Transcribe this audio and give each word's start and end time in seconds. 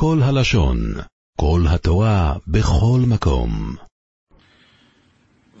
כל 0.00 0.18
הלשון, 0.22 0.78
כל 1.40 1.60
התורה, 1.68 2.34
בכל 2.46 3.00
מקום. 3.08 3.50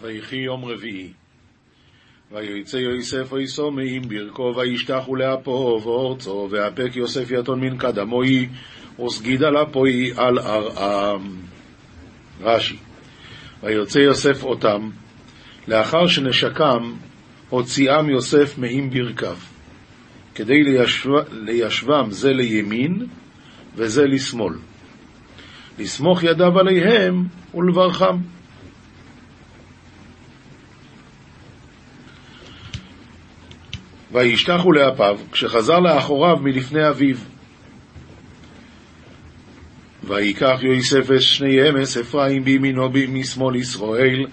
ויחי 0.00 0.36
יום 0.36 0.64
רביעי. 0.64 1.12
ויצא 2.32 2.76
יוסף 2.76 3.32
ויסו 3.32 3.70
מעם 3.70 4.02
ברכו, 4.08 4.54
וישתחו 4.56 5.16
לאפו 5.16 5.80
ואורצו, 5.82 6.48
ואפק 6.50 6.96
יוסף 6.96 7.30
יתון 7.30 7.60
מן 7.60 7.78
קדמוי, 7.78 8.48
וסגיד 9.06 9.42
על 9.42 9.56
אפוי 9.62 10.12
על 10.16 10.38
ארעם. 10.38 11.36
רש"י, 12.40 12.76
ויוצא 13.62 13.98
יוסף 13.98 14.44
אותם, 14.44 14.90
לאחר 15.68 16.06
שנשקם, 16.06 16.94
הוציאם 17.50 18.10
יוסף 18.10 18.58
מעם 18.58 18.90
ברכיו, 18.90 19.36
כדי 20.34 20.62
לישב... 20.62 21.10
לישבם 21.32 22.06
זה 22.10 22.32
לימין 22.32 23.06
וזה 23.78 24.06
לשמאל. 24.06 24.54
לסמוך 25.78 26.22
ידיו 26.22 26.58
עליהם 26.58 27.24
ולברכם. 27.54 28.16
וישתחו 34.12 34.72
לאפיו, 34.72 35.18
כשחזר 35.32 35.78
לאחוריו 35.80 36.36
מלפני 36.36 36.88
אביו. 36.88 37.16
ויקח 40.04 40.58
יוסף 40.62 41.10
את 41.10 41.20
שניהם, 41.20 41.76
אס 41.76 41.96
אפרים 41.96 42.44
בימינו 42.44 42.90
משמאל 43.08 43.56
ישראל, 43.56 44.26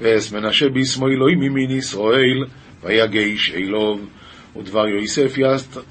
ואס 0.00 0.32
מנשה 0.32 0.68
בשמאלו 0.68 1.26
מימין 1.38 1.70
ישראל, 1.70 2.44
ויגש 2.82 3.50
אלוב. 3.50 4.08
ודבר 4.56 4.86
יוסף 4.88 5.34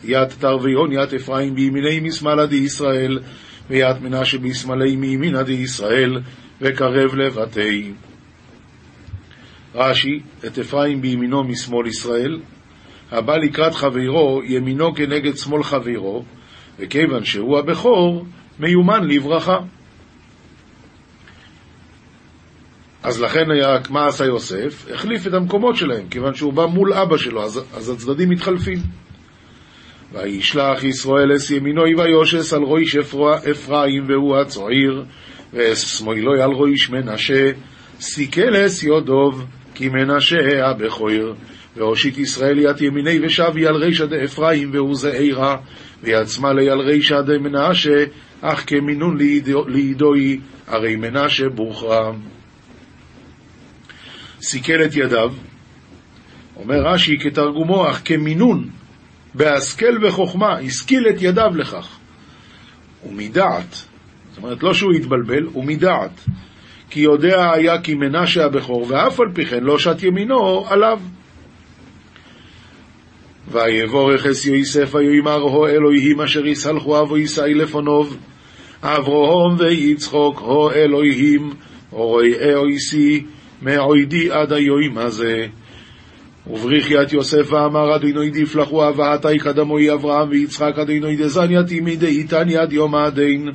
ית 0.03 0.31
תרוויון 0.39 0.91
ית 0.91 1.13
אפרים 1.13 1.55
בימיני 1.55 1.99
משמאלה 1.99 2.45
די 2.45 2.55
ישראל, 2.55 3.19
וית 3.69 4.01
מנשה 4.01 4.37
בשמאלי 4.37 4.95
מימינה 4.95 5.43
די 5.43 5.53
ישראל, 5.53 6.19
וקרב 6.61 7.15
לבתי. 7.15 7.91
רש"י, 9.75 10.19
את 10.47 10.59
אפרים 10.59 11.01
בימינו 11.01 11.43
משמאל 11.43 11.87
ישראל, 11.87 12.39
הבא 13.11 13.37
לקראת 13.37 13.75
חברו, 13.75 14.41
ימינו 14.43 14.95
כנגד 14.95 15.37
שמאל 15.37 15.63
חברו, 15.63 16.25
וכיוון 16.79 17.23
שהוא 17.23 17.57
הבכור, 17.57 18.25
מיומן 18.59 19.07
לברכה. 19.07 19.59
אז 23.09 23.21
לכן 23.21 23.51
היה, 23.51 23.77
מה 23.89 24.07
עשה 24.07 24.25
יוסף? 24.25 24.85
החליף 24.93 25.27
את 25.27 25.33
המקומות 25.33 25.75
שלהם, 25.75 26.07
כיוון 26.09 26.35
שהוא 26.35 26.53
בא 26.53 26.65
מול 26.65 26.93
אבא 26.93 27.17
שלו, 27.17 27.43
אז, 27.43 27.61
אז 27.73 27.89
הצדדים 27.89 28.29
מתחלפים. 28.29 28.77
וישלח 30.13 30.83
ישראל 30.83 31.35
אס 31.35 31.51
ימינו 31.51 31.81
ויושס 31.97 32.53
על 32.53 32.63
רויש 32.63 32.97
אפרים 33.51 34.05
והוא 34.07 34.37
הצועיר, 34.37 35.03
ואס 35.53 35.79
שמאלו 35.79 36.43
על 36.43 36.51
רויש 36.51 36.89
מנשה, 36.89 37.51
סיכל 37.99 38.55
אס 38.65 38.83
יודוב, 38.83 39.45
כי 39.75 39.89
מנשה 39.89 40.69
הבכויר. 40.69 41.33
והושיט 41.77 42.17
ישראל 42.17 42.59
יד 42.59 42.81
ימיני 42.81 43.19
ושבי 43.25 43.67
על 43.67 43.75
רישא 43.75 44.05
דאפרים 44.05 44.69
והוא 44.73 44.95
זעירה, 44.95 45.57
ויד 46.03 46.27
שמאלי 46.27 46.69
על 46.69 46.79
רישא 46.79 47.21
דמנשה, 47.21 48.03
אך 48.41 48.63
כמינון 48.67 49.17
לידוי, 49.67 50.39
הרי 50.67 50.95
מנשה 50.95 51.49
בוכרה. 51.49 52.11
סיכל 54.41 54.83
את 54.85 54.95
ידיו, 54.95 55.33
אומר 56.55 56.75
רש"י 56.85 57.17
כתרגומו, 57.19 57.89
אך 57.89 58.01
כמינון, 58.05 58.69
בהשכל 59.33 60.05
וחוכמה, 60.05 60.57
השכיל 60.57 61.07
את 61.09 61.21
ידיו 61.21 61.51
לכך. 61.55 61.97
ומדעת, 63.07 63.75
זאת 64.29 64.37
אומרת, 64.37 64.63
לא 64.63 64.73
שהוא 64.73 64.93
התבלבל, 64.93 65.43
הוא 65.43 65.65
מדעת. 65.65 66.21
כי 66.89 66.99
יודע 66.99 67.51
היה 67.51 67.81
כי 67.81 67.93
מנשה 67.93 68.45
הבכור, 68.45 68.85
ואף 68.89 69.19
על 69.19 69.27
פי 69.33 69.45
כן 69.45 69.63
לא 69.63 69.79
שת 69.79 70.03
ימינו 70.03 70.65
עליו. 70.69 70.99
ויבורך 73.51 74.25
אס 74.25 74.45
יוסף 74.45 74.95
ויאמר 74.95 75.41
הו 75.41 75.65
אלוהים 75.65 76.21
אשר 76.21 76.45
יסלחו 76.45 77.01
אבו 77.01 77.17
ישאי 77.17 77.53
לפונוב 77.53 78.17
אברהם 78.83 79.55
ויצחוק 79.57 80.39
הו 80.39 80.71
אלוהים 80.71 81.53
רואי 81.91 82.55
אויסי 82.55 83.25
מעוידי 83.61 84.31
עד 84.31 84.53
היום 84.53 84.97
הזה. 84.97 85.45
ובריחיית 86.47 87.13
יוסף 87.13 87.53
ואמר 87.53 87.95
אדינוי 87.95 88.29
דפלחו 88.29 88.89
אבהתי 88.89 89.37
קדמוי 89.39 89.93
אברהם 89.93 90.29
ויצחק 90.29 90.73
אדינוי 90.81 91.15
דזניה 91.15 91.63
תימידי 91.63 92.07
איתן 92.07 92.49
יד 92.49 92.73
יום 92.73 92.95
הדין 92.95 93.49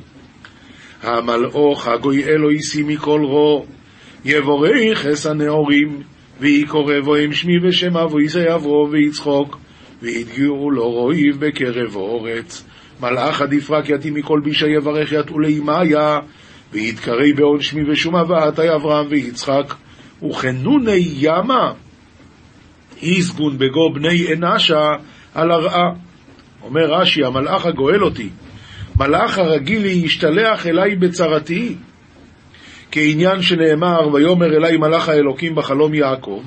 המלאוך 1.03 1.87
הגוי 1.87 2.23
אלוהיסי 2.23 2.83
מכל 2.83 3.21
רו 3.23 3.65
יבורך 4.25 5.05
אס 5.05 5.25
הנאורים 5.25 6.01
ויקורא 6.39 6.99
בוהם 7.03 7.33
שמי 7.33 7.53
ושם 7.63 7.97
אבו 7.97 8.21
ישי 8.21 8.53
אברהם 8.55 8.89
ויצחוק 8.91 9.57
והתגיעו 10.01 10.71
לו 10.71 10.89
רויב 10.91 11.45
בקרב 11.45 11.95
אורץ. 11.95 12.65
מלאך 13.01 13.41
עדיפרק 13.41 13.89
יתי 13.89 14.09
מכל 14.09 14.39
בישה 14.43 14.67
יברך 14.67 15.11
יתו 15.11 15.39
לאמיה, 15.39 16.19
ויתקרי 16.73 17.33
בעון 17.33 17.61
שמי 17.61 17.91
ושום 17.91 18.15
הבאתי 18.15 18.75
אברהם 18.75 19.07
ויצחק, 19.09 19.73
וכנוני 20.23 21.07
ימה, 21.15 21.73
איסגון 23.01 23.57
בגו 23.57 23.93
בני 23.93 24.33
אנשה 24.33 24.89
על 25.33 25.51
הרעה. 25.51 25.91
אומר 26.63 26.93
רש"י, 26.93 27.23
המלאך 27.23 27.65
הגואל 27.65 28.03
אותי, 28.03 28.29
מלאך 28.99 29.37
הרגיל 29.37 29.81
להשתלח 29.81 30.67
אליי 30.67 30.95
בצרתי, 30.95 31.75
כעניין 32.91 33.41
שנאמר, 33.41 34.13
ויאמר 34.13 34.57
אליי 34.57 34.77
מלאך 34.77 35.09
האלוקים 35.09 35.55
בחלום 35.55 35.93
יעקב, 35.93 36.43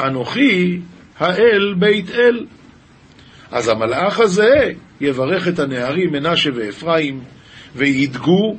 אנוכי 0.00 0.80
האל 1.18 1.74
בית 1.78 2.10
אל. 2.10 2.46
אז 3.50 3.68
המלאך 3.68 4.20
הזה 4.20 4.72
יברך 5.00 5.48
את 5.48 5.58
הנערים 5.58 6.12
מנשה 6.12 6.50
ואפרים, 6.54 7.20
וידגו, 7.76 8.56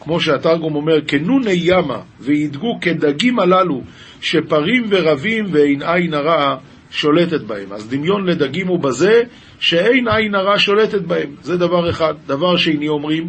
כמו 0.00 0.20
שהתרגום 0.20 0.74
אומר, 0.74 1.00
כנוני 1.06 1.58
ימה, 1.62 1.98
וידגו 2.20 2.78
כדגים 2.80 3.38
הללו, 3.38 3.82
שפרים 4.20 4.86
ורבים 4.88 5.46
ואין 5.52 5.82
עין 5.82 6.14
הרע 6.14 6.56
שולטת 6.90 7.40
בהם. 7.40 7.72
אז 7.72 7.88
דמיון 7.88 8.26
לדגים 8.26 8.68
הוא 8.68 8.80
בזה 8.80 9.22
שאין 9.60 10.08
עין 10.08 10.34
הרע 10.34 10.58
שולטת 10.58 11.02
בהם. 11.02 11.34
זה 11.42 11.56
דבר 11.56 11.90
אחד. 11.90 12.14
דבר 12.26 12.56
שני 12.56 12.88
אומרים, 12.88 13.28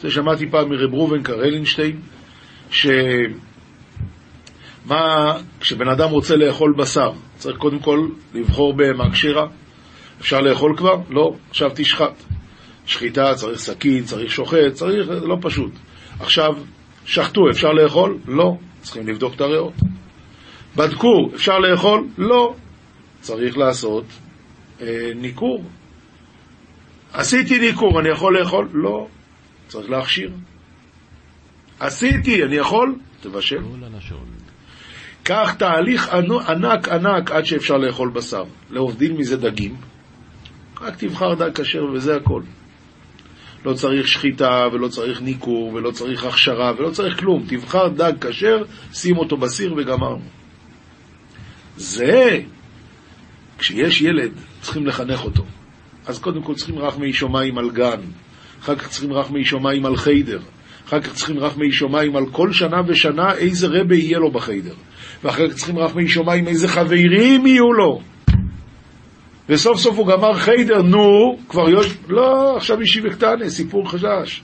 זה 0.00 0.10
שמעתי 0.10 0.46
פעם 0.50 0.68
מרב 0.68 0.94
ראובן 0.94 1.22
קרלינשטיין, 1.22 1.96
ש... 2.70 2.86
מה, 4.86 5.34
כשבן 5.60 5.88
אדם 5.88 6.10
רוצה 6.10 6.36
לאכול 6.36 6.74
בשר, 6.78 7.12
צריך 7.36 7.56
קודם 7.56 7.78
כל 7.78 8.08
לבחור 8.34 8.74
בהמה 8.74 9.10
כשרה. 9.10 9.46
אפשר 10.20 10.40
לאכול 10.40 10.76
כבר? 10.76 10.96
לא, 11.10 11.34
עכשיו 11.50 11.70
תשחט. 11.74 12.22
שחיטה, 12.86 13.34
צריך 13.34 13.58
סכין, 13.58 14.04
צריך 14.04 14.32
שוחט, 14.32 14.72
צריך, 14.72 15.08
לא 15.08 15.36
פשוט. 15.40 15.72
עכשיו, 16.20 16.52
שחטו, 17.04 17.50
אפשר 17.50 17.72
לאכול? 17.72 18.18
לא, 18.26 18.56
צריכים 18.80 19.08
לבדוק 19.08 19.34
את 19.34 19.40
הריאות. 19.40 19.72
בדקו, 20.76 21.30
אפשר 21.34 21.58
לאכול? 21.58 22.08
לא, 22.18 22.54
צריך 23.20 23.58
לעשות 23.58 24.04
אה, 24.80 24.86
ניכור. 25.14 25.64
עשיתי 27.12 27.58
ניכור, 27.58 28.00
אני 28.00 28.08
יכול 28.08 28.38
לאכול? 28.38 28.68
לא, 28.72 29.06
צריך 29.68 29.90
להכשיר. 29.90 30.30
עשיתי, 31.80 32.42
אני 32.42 32.56
יכול? 32.56 32.94
תבשל. 33.20 33.58
קח 35.22 35.54
תהליך 35.58 36.08
ענק 36.48 36.88
ענק 36.88 37.30
עד 37.30 37.44
שאפשר 37.44 37.76
לאכול 37.76 38.10
בשר. 38.10 38.44
להבדיל 38.70 39.12
מזה 39.12 39.36
דגים, 39.36 39.76
רק 40.80 40.96
תבחר 40.96 41.34
דג 41.34 41.60
כשר 41.60 41.84
וזה 41.84 42.16
הכל. 42.16 42.42
לא 43.64 43.74
צריך 43.74 44.08
שחיטה, 44.08 44.68
ולא 44.72 44.88
צריך 44.88 45.22
ניכור, 45.22 45.74
ולא 45.74 45.90
צריך 45.90 46.24
הכשרה, 46.24 46.72
ולא 46.78 46.90
צריך 46.90 47.20
כלום. 47.20 47.44
תבחר 47.48 47.88
דג 47.88 48.12
כשר, 48.20 48.64
שים 48.92 49.16
אותו 49.16 49.36
בסיר 49.36 49.74
וגמרנו. 49.76 50.22
זה, 51.76 52.40
כשיש 53.58 54.02
ילד, 54.02 54.30
צריכים 54.60 54.86
לחנך 54.86 55.24
אותו. 55.24 55.44
אז 56.06 56.18
קודם 56.18 56.42
כל 56.42 56.54
צריכים 56.54 56.78
רחמי 56.78 57.12
שמיים 57.12 57.58
על 57.58 57.70
גן, 57.70 58.00
אחר 58.62 58.76
כך 58.76 58.88
צריכים 58.88 59.12
רחמי 59.12 59.44
שמיים 59.44 59.86
על 59.86 59.96
חיידר, 59.96 60.38
אחר 60.88 61.00
כך 61.00 61.12
צריכים 61.14 61.38
רחמי 61.38 61.72
שמיים 61.72 62.16
על 62.16 62.26
כל 62.32 62.52
שנה 62.52 62.80
ושנה 62.86 63.34
איזה 63.34 63.66
רבה 63.66 63.94
יהיה 63.94 64.18
לו 64.18 64.30
בחיידר. 64.30 64.74
ואחר 65.24 65.48
כך 65.48 65.54
צריכים 65.54 65.78
רחמי 65.78 66.08
שמיים 66.08 66.48
איזה 66.48 66.68
חברים 66.68 67.46
יהיו 67.46 67.72
לו. 67.72 68.02
וסוף 69.48 69.78
סוף 69.78 69.98
הוא 69.98 70.06
גמר 70.06 70.34
חיידר, 70.34 70.82
נו, 70.82 71.38
כבר 71.48 71.70
יש... 71.70 71.94
לא, 72.08 72.56
עכשיו 72.56 72.82
ישיבה 72.82 73.10
קטנה, 73.10 73.50
סיפור 73.50 73.90
חשש. 73.90 74.42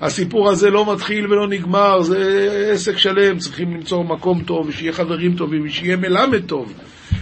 הסיפור 0.00 0.50
הזה 0.50 0.70
לא 0.70 0.92
מתחיל 0.92 1.26
ולא 1.26 1.48
נגמר, 1.48 2.02
זה 2.02 2.68
עסק 2.72 2.98
שלם, 2.98 3.38
צריכים 3.38 3.74
למצוא 3.74 4.04
מקום 4.04 4.42
טוב, 4.42 4.66
ושיהיה 4.68 4.92
חברים 4.92 5.36
טובים, 5.36 5.64
ושיהיה 5.66 5.96
מלמד 5.96 6.46
טוב. 6.46 6.72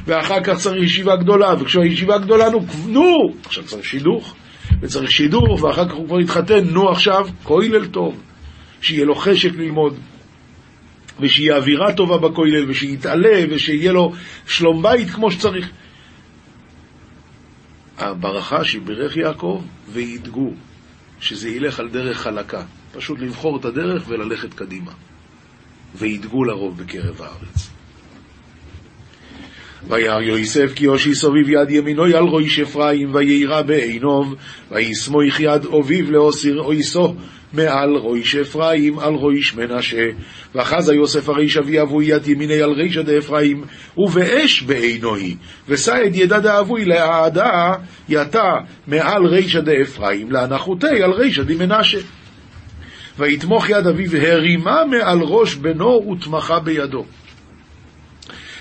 ואחר 0.06 0.42
כך 0.44 0.56
צריך 0.56 0.82
ישיבה 0.82 1.16
גדולה, 1.16 1.54
וכשהישיבה 1.60 2.18
גדולה, 2.18 2.50
נו, 2.50 2.60
נו, 2.86 3.34
עכשיו 3.44 3.64
צריך 3.64 3.84
שידוך. 3.84 4.34
וצריך 4.80 5.10
שידור, 5.10 5.64
ואחר 5.64 5.88
כך 5.88 5.94
הוא 5.94 6.06
כבר 6.06 6.20
יתחתן, 6.20 6.64
נו 6.64 6.88
עכשיו, 6.88 7.26
כולל 7.42 7.86
טוב, 7.86 8.22
שיהיה 8.80 9.04
לו 9.04 9.14
חשק 9.14 9.52
ללמוד, 9.56 9.98
ושיהיה 11.20 11.56
אווירה 11.56 11.92
טובה 11.92 12.18
בכולל, 12.18 12.70
ושיתעלה, 12.70 13.44
ושיהיה 13.50 13.92
לו 13.92 14.12
שלום 14.46 14.82
בית 14.82 15.10
כמו 15.10 15.30
שצריך. 15.30 15.70
הברכה 17.98 18.64
שבירך 18.64 19.16
יעקב, 19.16 19.62
וידגו, 19.92 20.52
שזה 21.20 21.48
ילך 21.48 21.80
על 21.80 21.88
דרך 21.88 22.20
חלקה. 22.20 22.62
פשוט 22.92 23.18
לבחור 23.18 23.56
את 23.56 23.64
הדרך 23.64 24.04
וללכת 24.08 24.54
קדימה. 24.54 24.92
וידגו 25.94 26.44
לרוב 26.44 26.82
בקרב 26.82 27.22
הארץ. 27.22 27.73
וירא 29.88 30.20
יוסף 30.20 30.72
כי 30.74 30.84
יושי 30.84 31.14
סוביב 31.14 31.48
יד 31.48 31.70
ימינו 31.70 32.04
על 32.04 32.24
ראש 32.24 32.60
אפרים, 32.60 33.14
ויירא 33.14 33.62
בעינוב, 33.62 34.34
ויסמוך 34.70 35.40
יד 35.40 35.66
אביו 35.66 36.10
לאוסיר 36.10 36.60
אויסו, 36.60 37.14
מעל 37.52 37.96
ראש 37.96 38.36
אפרים 38.36 38.98
על 38.98 39.14
ראש 39.14 39.54
מנשה. 39.54 40.06
ואחזה 40.54 40.94
יוסף 40.94 41.28
הריש 41.28 41.56
אבי 41.56 41.80
אבוי 41.80 42.06
יד 42.06 42.28
ימיני 42.28 42.62
על 42.62 42.70
רישא 42.70 43.02
דאפרים, 43.02 43.64
ובאש 43.96 44.62
בעינוי, 44.62 45.36
ושא 45.68 45.96
את 46.06 46.16
ידע 46.16 46.38
דאבוי 46.38 46.84
להעדה 46.84 47.74
יתה 48.08 48.52
מעל 48.86 49.26
רישא 49.26 49.60
דאפרים, 49.60 50.32
להנחותי 50.32 51.02
על 51.02 51.10
רישא 51.10 51.42
דמנשה. 51.42 51.98
ויתמוך 53.18 53.70
יד 53.70 53.86
אביו, 53.86 54.16
הרימה 54.16 54.84
מעל 54.90 55.18
ראש 55.22 55.54
בנו 55.54 56.12
ותמכה 56.12 56.60
בידו. 56.60 57.04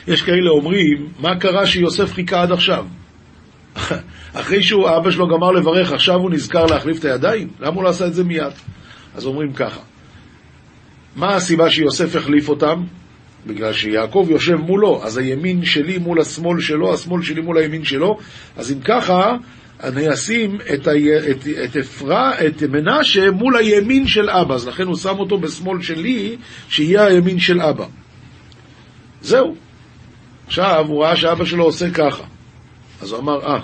יש 0.07 0.21
כאלה 0.21 0.49
אומרים, 0.49 1.07
מה 1.19 1.39
קרה 1.39 1.67
שיוסף 1.67 2.13
חיכה 2.13 2.41
עד 2.41 2.51
עכשיו? 2.51 2.85
אחרי 4.33 4.63
שהוא, 4.63 4.89
אבא 4.97 5.11
שלו 5.11 5.27
גמר 5.27 5.51
לברך, 5.51 5.91
עכשיו 5.91 6.15
הוא 6.15 6.31
נזכר 6.31 6.65
להחליף 6.65 6.99
את 6.99 7.05
הידיים? 7.05 7.47
למה 7.59 7.75
הוא 7.75 7.83
לא 7.83 7.89
עשה 7.89 8.07
את 8.07 8.13
זה 8.13 8.23
מיד? 8.23 8.53
אז 9.15 9.25
אומרים 9.25 9.53
ככה, 9.53 9.79
מה 11.15 11.35
הסיבה 11.35 11.69
שיוסף 11.69 12.15
החליף 12.15 12.49
אותם? 12.49 12.83
בגלל 13.47 13.73
שיעקב 13.73 14.27
יושב 14.29 14.55
מולו, 14.55 15.03
אז 15.03 15.17
הימין 15.17 15.65
שלי 15.65 15.97
מול 15.97 16.21
השמאל 16.21 16.61
שלו, 16.61 16.93
השמאל 16.93 17.21
שלי 17.21 17.41
מול 17.41 17.57
הימין 17.57 17.83
שלו, 17.83 18.17
אז 18.57 18.71
אם 18.71 18.79
ככה, 18.79 19.35
אני 19.83 20.13
אשים 20.13 20.57
את, 20.73 20.87
ה... 20.87 20.91
את, 21.31 21.47
את, 21.65 21.77
אפרה, 21.77 22.31
את 22.47 22.63
מנשה 22.63 23.31
מול 23.31 23.57
הימין 23.57 24.07
של 24.07 24.29
אבא, 24.29 24.55
אז 24.55 24.67
לכן 24.67 24.83
הוא 24.83 24.95
שם 24.95 25.19
אותו 25.19 25.37
בשמאל 25.37 25.81
שלי, 25.81 26.35
שיהיה 26.69 27.05
הימין 27.05 27.39
של 27.39 27.61
אבא. 27.61 27.85
זהו. 29.21 29.62
עכשיו 30.47 30.85
הוא 30.87 31.03
ראה 31.03 31.15
שאבא 31.15 31.45
שלו 31.45 31.63
עושה 31.63 31.89
ככה. 31.89 32.23
אז 33.01 33.11
הוא 33.11 33.19
אמר, 33.19 33.45
אה, 33.45 33.59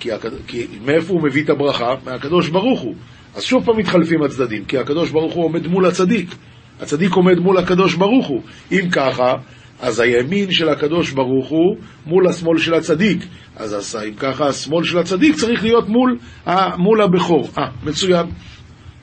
כי, 0.00 0.12
הכ... 0.12 0.26
כי 0.46 0.66
מאיפה 0.84 1.12
הוא 1.12 1.22
מביא 1.22 1.44
את 1.44 1.50
הברכה? 1.50 1.94
מהקדוש 2.04 2.48
ברוך 2.48 2.80
הוא. 2.80 2.94
אז 3.34 3.42
שוב 3.42 3.64
פעם 3.64 3.78
מתחלפים 3.78 4.22
הצדדים, 4.22 4.64
כי 4.64 4.78
הקדוש 4.78 5.10
ברוך 5.10 5.34
הוא 5.34 5.44
עומד 5.44 5.66
מול 5.66 5.86
הצדיק. 5.86 6.34
הצדיק 6.80 7.12
עומד 7.12 7.38
מול 7.38 7.58
הקדוש 7.58 7.94
ברוך 7.94 8.26
הוא. 8.26 8.42
אם 8.72 8.88
ככה, 8.92 9.32
אז 9.80 10.00
הימין 10.00 10.50
של 10.50 10.68
הקדוש 10.68 11.10
ברוך 11.10 11.48
הוא 11.48 11.76
מול 12.06 12.28
השמאל 12.28 12.58
של 12.58 12.74
הצדיק. 12.74 13.24
אז 13.56 13.96
אם 14.08 14.14
ככה, 14.14 14.46
השמאל 14.46 14.84
של 14.84 14.98
הצדיק 14.98 15.34
צריך 15.34 15.62
להיות 15.62 15.88
מול, 15.88 16.18
מול 16.78 17.02
הבכור. 17.02 17.48
אה, 17.58 17.64
מצוין. 17.84 18.26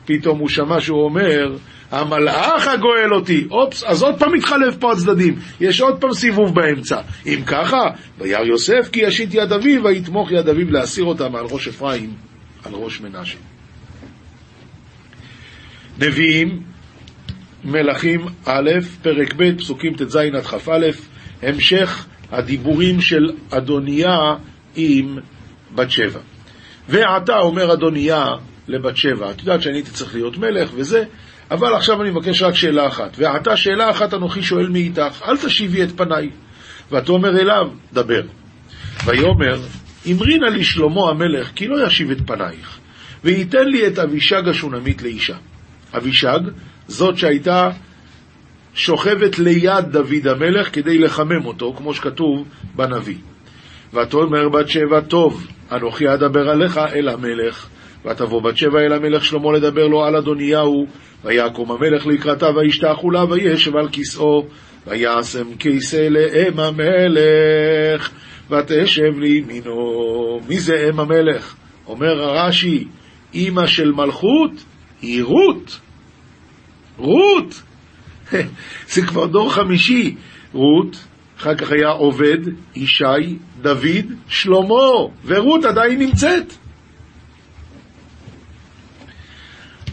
פתאום 0.06 0.40
הוא 0.40 0.50
שמע 0.50 0.80
שהוא 0.80 1.04
אומר, 1.04 1.56
המלאך 1.94 2.68
הגואל 2.68 3.14
אותי. 3.14 3.48
אופס, 3.52 3.84
אז 3.84 4.04
עוד 4.04 4.20
פעם 4.20 4.34
מתחלף 4.34 4.78
פה 4.80 4.92
הצדדים. 4.92 5.36
יש 5.60 5.82
עוד 5.82 6.02
פעם 6.02 6.14
סיבוב 6.14 6.56
באמצע. 6.56 7.02
אם 7.26 7.40
ככה, 7.46 7.82
וירא 8.18 8.44
יוסף 8.44 8.90
כי 8.92 9.00
ישית 9.00 9.34
יד 9.34 9.52
אביו, 9.52 9.84
ויתמוך 9.84 10.32
יד 10.32 10.50
אביו 10.50 10.72
להסיר 10.72 11.04
אותה 11.04 11.30
מעל 11.30 11.46
ראש 11.52 11.68
אפרים, 11.68 12.14
על 12.64 12.74
ראש 12.74 13.02
מנשה. 13.02 13.38
נביאים, 16.00 16.64
מלכים 17.64 18.26
א', 18.46 18.70
פרק 19.02 19.34
ב', 19.38 19.58
פסוקים 19.58 19.94
ט"ז 19.94 20.16
עד 20.16 20.46
כ"א, 20.46 20.88
המשך 21.42 22.06
הדיבורים 22.32 23.02
של 23.02 23.32
אדוניה 23.50 24.18
עם 24.76 25.18
בת 25.76 25.92
שבע. 25.92 26.20
ועתה 26.90 27.40
אומר 27.40 27.74
אדוניה 27.74 28.26
לבת 28.68 28.98
שבע, 28.98 29.32
את 29.32 29.40
יודעת 29.40 29.62
שאני 29.62 29.78
הייתי 29.78 29.92
צריך 29.92 30.16
להיות 30.16 30.38
מלך 30.38 30.72
וזה, 30.76 31.04
אבל 31.52 31.74
עכשיו 31.74 32.02
אני 32.02 32.10
מבקש 32.10 32.42
רק 32.42 32.56
שאלה 32.56 32.88
אחת. 32.88 33.16
ועתה 33.18 33.58
שאלה 33.58 33.90
אחת 33.90 34.14
אנוכי 34.14 34.44
שואל 34.44 34.70
מאיתך, 34.70 35.22
אל 35.28 35.38
תשיבי 35.38 35.84
את 35.84 35.98
פניי. 35.98 36.30
ותאמר 36.92 37.40
אליו, 37.40 37.68
דבר. 37.94 38.22
ויאמר, 39.06 39.62
אמרינה 40.12 40.50
לי 40.50 40.64
שלמה 40.64 41.10
המלך, 41.10 41.52
כי 41.56 41.68
לא 41.68 41.88
ישיב 41.88 42.12
את 42.12 42.18
פנייך, 42.26 42.78
וייתן 43.24 43.68
לי 43.68 43.88
את 43.88 44.00
אבישג 44.00 44.48
השונמית 44.50 45.02
לאישה. 45.02 45.36
אבישג, 45.98 46.40
זאת 46.88 47.18
שהייתה 47.18 47.70
שוכבת 48.74 49.40
ליד 49.40 49.86
דוד 49.92 50.28
המלך 50.28 50.76
כדי 50.76 50.98
לחמם 50.98 51.46
אותו, 51.46 51.74
כמו 51.78 51.94
שכתוב 51.94 52.48
בנביא. 52.76 53.18
ותאמר 53.94 54.50
בת 54.50 54.70
שבע, 54.70 55.02
טוב, 55.02 55.48
אנוכי 55.72 56.14
אדבר 56.14 56.50
עליך 56.50 56.78
אל 56.78 57.10
המלך. 57.10 57.68
ותבוא 58.06 58.42
בת 58.42 58.58
שבע 58.58 58.80
אל 58.80 58.94
המלך 58.94 59.26
שלמה 59.26 59.52
לדבר 59.52 59.88
לו 59.88 60.06
על 60.06 60.16
אדוניהו, 60.16 60.86
ויקום 61.24 61.72
המלך 61.72 62.08
לקראתה 62.08 62.50
וישתחו 62.56 63.12
לה 63.12 63.24
וישב 63.24 63.76
על 63.76 63.88
כסאו, 63.92 64.46
וישם 64.88 65.56
כיסא 65.60 66.08
לאם 66.10 66.60
המלך, 66.60 68.10
ותשב 68.50 69.20
לימינו. 69.20 70.40
מי 70.48 70.60
זה 70.60 70.90
אם 70.90 71.00
המלך? 71.00 71.56
אומר 71.88 72.24
הרש"י, 72.24 72.88
אימא 73.34 73.66
של 73.68 73.92
מלכות 73.92 74.52
היא 75.02 75.24
רות. 75.24 75.80
רות! 76.98 77.62
זה 78.94 79.02
כבר 79.02 79.26
דור 79.26 79.54
חמישי. 79.54 80.16
רות, 80.54 80.98
אחר 81.38 81.56
כך 81.56 81.72
היה 81.72 81.90
עובד, 81.90 82.38
ישי, 82.76 83.38
דוד, 83.62 84.06
שלמה, 84.28 85.10
ורות 85.26 85.66
עדיין 85.66 86.00
נמצאת. 86.00 86.54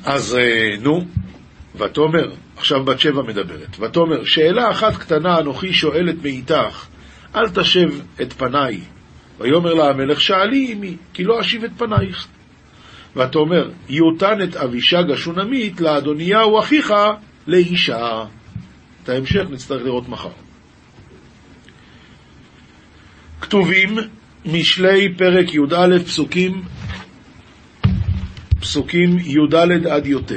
אז 0.04 0.36
אה, 0.36 0.76
נו, 0.80 1.04
ותאמר, 1.76 2.32
עכשיו 2.56 2.84
בת 2.84 3.00
שבע 3.00 3.22
מדברת, 3.22 3.80
ותאמר, 3.80 4.24
שאלה 4.24 4.70
אחת 4.70 4.96
קטנה 4.96 5.38
אנוכי 5.38 5.72
שואלת 5.72 6.14
מאיתך, 6.22 6.86
אל 7.36 7.48
תשב 7.48 7.88
את 8.22 8.32
פניי. 8.32 8.80
ויאמר 9.38 9.74
לה 9.74 9.90
המלך, 9.90 10.20
שאלי 10.20 10.72
עמי, 10.72 10.96
כי 11.14 11.24
לא 11.24 11.40
אשיב 11.40 11.64
את 11.64 11.70
פנייך. 11.78 12.26
ותאמר, 13.16 13.70
יותן 13.88 14.42
את 14.42 14.56
אבישג 14.56 15.10
השונמית 15.12 15.80
לאדוניהו 15.80 16.58
אחיך 16.58 16.92
לאישה. 17.46 18.24
את 19.04 19.08
ההמשך 19.08 19.42
נצטרך 19.50 19.82
לראות 19.82 20.08
מחר. 20.08 20.30
כתובים 23.40 23.98
משלי 24.46 25.14
פרק 25.16 25.54
י"א 25.54 25.98
פסוקים 26.04 26.62
פסוקים 28.60 29.18
י"ד 29.18 29.54
עד 29.86 30.06
י"ט. 30.06 30.32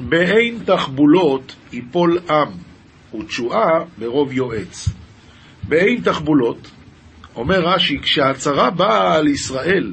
באין 0.00 0.58
תחבולות 0.64 1.54
יפול 1.72 2.18
עם, 2.30 2.48
ותשועה 3.14 3.84
ברוב 3.98 4.32
יועץ. 4.32 4.88
באין 5.68 6.00
תחבולות, 6.00 6.70
אומר 7.36 7.60
רש"י, 7.60 7.98
כשהצרה 8.02 8.70
באה 8.70 9.14
על 9.14 9.28
ישראל, 9.28 9.92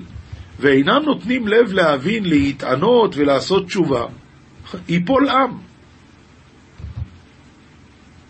ואינם 0.59 1.01
נותנים 1.05 1.47
לב 1.47 1.73
להבין, 1.73 2.25
להתענות 2.25 3.15
ולעשות 3.17 3.65
תשובה, 3.65 4.05
יפול 4.89 5.29
עם. 5.29 5.57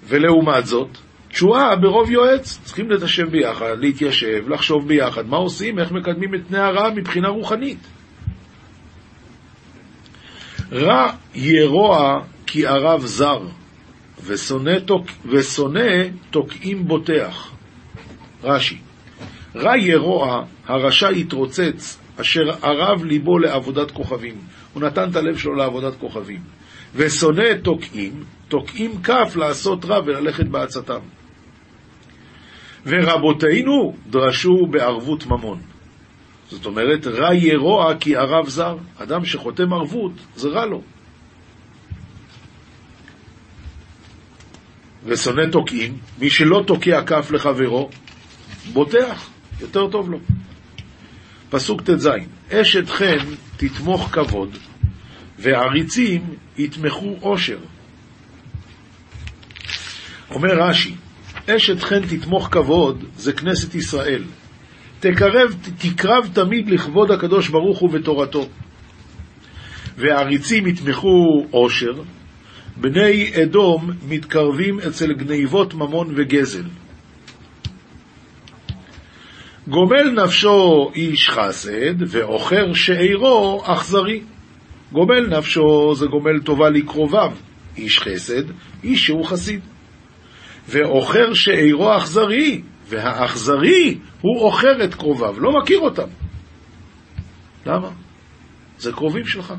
ולעומת 0.08 0.66
זאת, 0.66 0.90
תשועה 1.30 1.76
ברוב 1.76 2.12
יועץ, 2.12 2.60
צריכים 2.64 2.92
לתשב 2.92 3.30
ביחד, 3.32 3.76
להתיישב, 3.80 4.50
לחשוב 4.50 4.88
ביחד, 4.88 5.28
מה 5.28 5.38
עושים, 5.38 5.80
איך 5.80 5.92
מקדמים 5.92 6.36
את 6.36 6.42
פני 6.48 6.60
הרע 6.60 6.90
מבחינה 6.96 7.28
רוחנית. 7.28 7.88
רע 10.72 11.12
ירוע 11.36 12.22
כי 12.48 12.66
ערב 12.66 13.06
זר, 13.06 13.40
ושונא, 14.26 14.80
תוק, 14.80 15.06
ושונא 15.26 16.04
תוקעים 16.30 16.88
בוטח. 16.88 17.52
רש"י, 18.44 18.78
רע 19.56 19.78
ירוע, 19.78 20.44
הרשע 20.68 21.12
יתרוצץ, 21.12 22.00
אשר 22.22 22.50
ערב 22.62 23.04
ליבו 23.04 23.40
לעבודת 23.40 23.92
כוכבים. 23.92 24.36
הוא 24.74 24.84
נתן 24.84 25.10
את 25.10 25.16
הלב 25.16 25.38
שלו 25.38 25.56
לעבודת 25.56 25.96
כוכבים. 26.00 26.40
ושונא 26.96 27.54
תוקעים, 27.64 28.24
תוקעים 28.48 29.02
כף 29.02 29.36
לעשות 29.36 29.86
רע 29.86 30.00
וללכת 30.06 30.48
בעצתם. 30.48 31.00
ורבותינו 32.86 33.96
דרשו 34.10 34.68
בערבות 34.72 35.26
ממון. 35.26 35.71
זאת 36.52 36.66
אומרת, 36.66 37.08
רע 37.08 37.34
יהיה 37.34 37.58
רוע 37.58 37.96
כי 38.00 38.16
ערב 38.16 38.50
זר. 38.50 38.78
אדם 38.98 39.26
שחותם 39.26 39.74
ערבות, 39.74 40.12
זה 40.36 40.50
רע 40.50 40.66
לו. 40.66 40.82
ושונא 45.06 45.52
תוקעים, 45.52 45.98
מי 46.20 46.30
שלא 46.30 46.64
תוקע 46.68 47.02
כף 47.06 47.32
לחברו, 47.32 47.90
בוטח, 48.74 49.30
יותר 49.60 49.90
טוב 49.92 50.10
לו. 50.10 50.20
פסוק 51.50 51.82
ט"ז: 51.82 52.10
אשת 52.52 52.90
חן 52.90 53.26
תתמוך 53.58 54.10
כבוד, 54.12 54.58
ועריצים 55.40 56.36
יתמכו 56.58 57.16
עושר. 57.20 57.58
אומר 60.30 60.70
רש"י, 60.70 60.96
אשת 61.50 61.82
חן 61.82 62.08
תתמוך 62.08 62.48
כבוד 62.52 63.04
זה 63.16 63.34
כנסת 63.34 63.76
ישראל. 63.76 64.24
תקרב, 65.02 65.56
תקרב 65.78 66.30
תמיד 66.34 66.70
לכבוד 66.70 67.12
הקדוש 67.12 67.50
ברוך 67.50 67.80
הוא 67.80 67.90
ותורתו. 67.94 68.48
ועריצים 69.98 70.68
יתמכו 70.68 71.46
עושר, 71.52 71.94
בני 72.78 73.32
אדום 73.44 73.90
מתקרבים 74.08 74.80
אצל 74.80 75.14
גניבות 75.14 75.74
ממון 75.74 76.14
וגזל. 76.16 76.64
גומל 79.68 80.24
נפשו 80.24 80.92
איש 80.96 81.30
חסד, 81.30 81.96
ועוכר 82.08 82.74
שעירו 82.74 83.62
אכזרי. 83.66 84.22
גומל 84.92 85.38
נפשו 85.38 85.96
זה 85.96 86.06
גומל 86.06 86.40
טובה 86.40 86.70
לקרוביו, 86.70 87.32
איש 87.78 88.00
חסד, 88.00 88.44
איש 88.84 89.06
שהוא 89.06 89.26
חסיד. 89.26 89.60
ועוכר 90.70 91.34
שעירו 91.34 91.98
אכזרי, 91.98 92.62
והאכזרי 92.92 93.98
הוא 94.22 94.44
עוכר 94.44 94.84
את 94.84 94.96
קרוביו, 94.96 95.40
לא 95.40 95.52
מכיר 95.62 95.80
אותם. 95.80 96.08
למה? 97.66 97.90
זה 98.78 98.92
קרובים 98.92 99.26
שלך. 99.26 99.54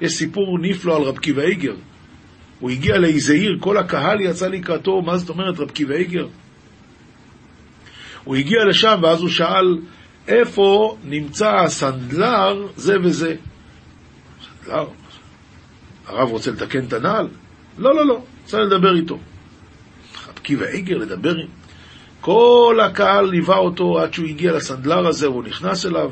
יש 0.00 0.12
סיפור 0.12 0.58
נפלא 0.58 0.96
על 0.96 1.02
רב 1.02 1.18
קיבא 1.18 1.42
איגר. 1.42 1.74
הוא 2.60 2.70
הגיע 2.70 2.98
לאיזה 2.98 3.32
עיר, 3.32 3.56
כל 3.60 3.76
הקהל 3.76 4.20
יצא 4.20 4.48
לקראתו, 4.48 5.02
מה 5.02 5.18
זאת 5.18 5.28
אומרת 5.28 5.60
רב 5.60 5.70
קיבא 5.70 5.94
איגר? 5.94 6.26
הוא 8.24 8.36
הגיע 8.36 8.64
לשם 8.68 9.00
ואז 9.02 9.20
הוא 9.20 9.28
שאל 9.28 9.78
איפה 10.28 10.96
נמצא 11.04 11.50
הסנדלר 11.50 12.66
זה 12.76 12.94
וזה. 13.04 13.36
סנדלר? 14.44 14.86
הרב 16.06 16.28
רוצה 16.28 16.50
לתקן 16.50 16.84
את 16.84 16.92
הנעל? 16.92 17.28
לא, 17.78 17.94
לא, 17.94 18.06
לא, 18.06 18.24
רוצה 18.42 18.58
לדבר 18.58 18.96
איתו. 18.96 19.18
רב 20.28 20.38
קיבא 20.38 20.66
איגר 20.66 20.96
לדבר 20.96 21.34
עם... 21.34 21.61
כל 22.22 22.78
הקהל 22.84 23.24
ליווה 23.24 23.56
אותו 23.56 23.98
עד 23.98 24.14
שהוא 24.14 24.26
הגיע 24.26 24.52
לסנדלר 24.52 25.06
הזה, 25.06 25.26
הוא 25.26 25.44
נכנס 25.44 25.86
אליו. 25.86 26.10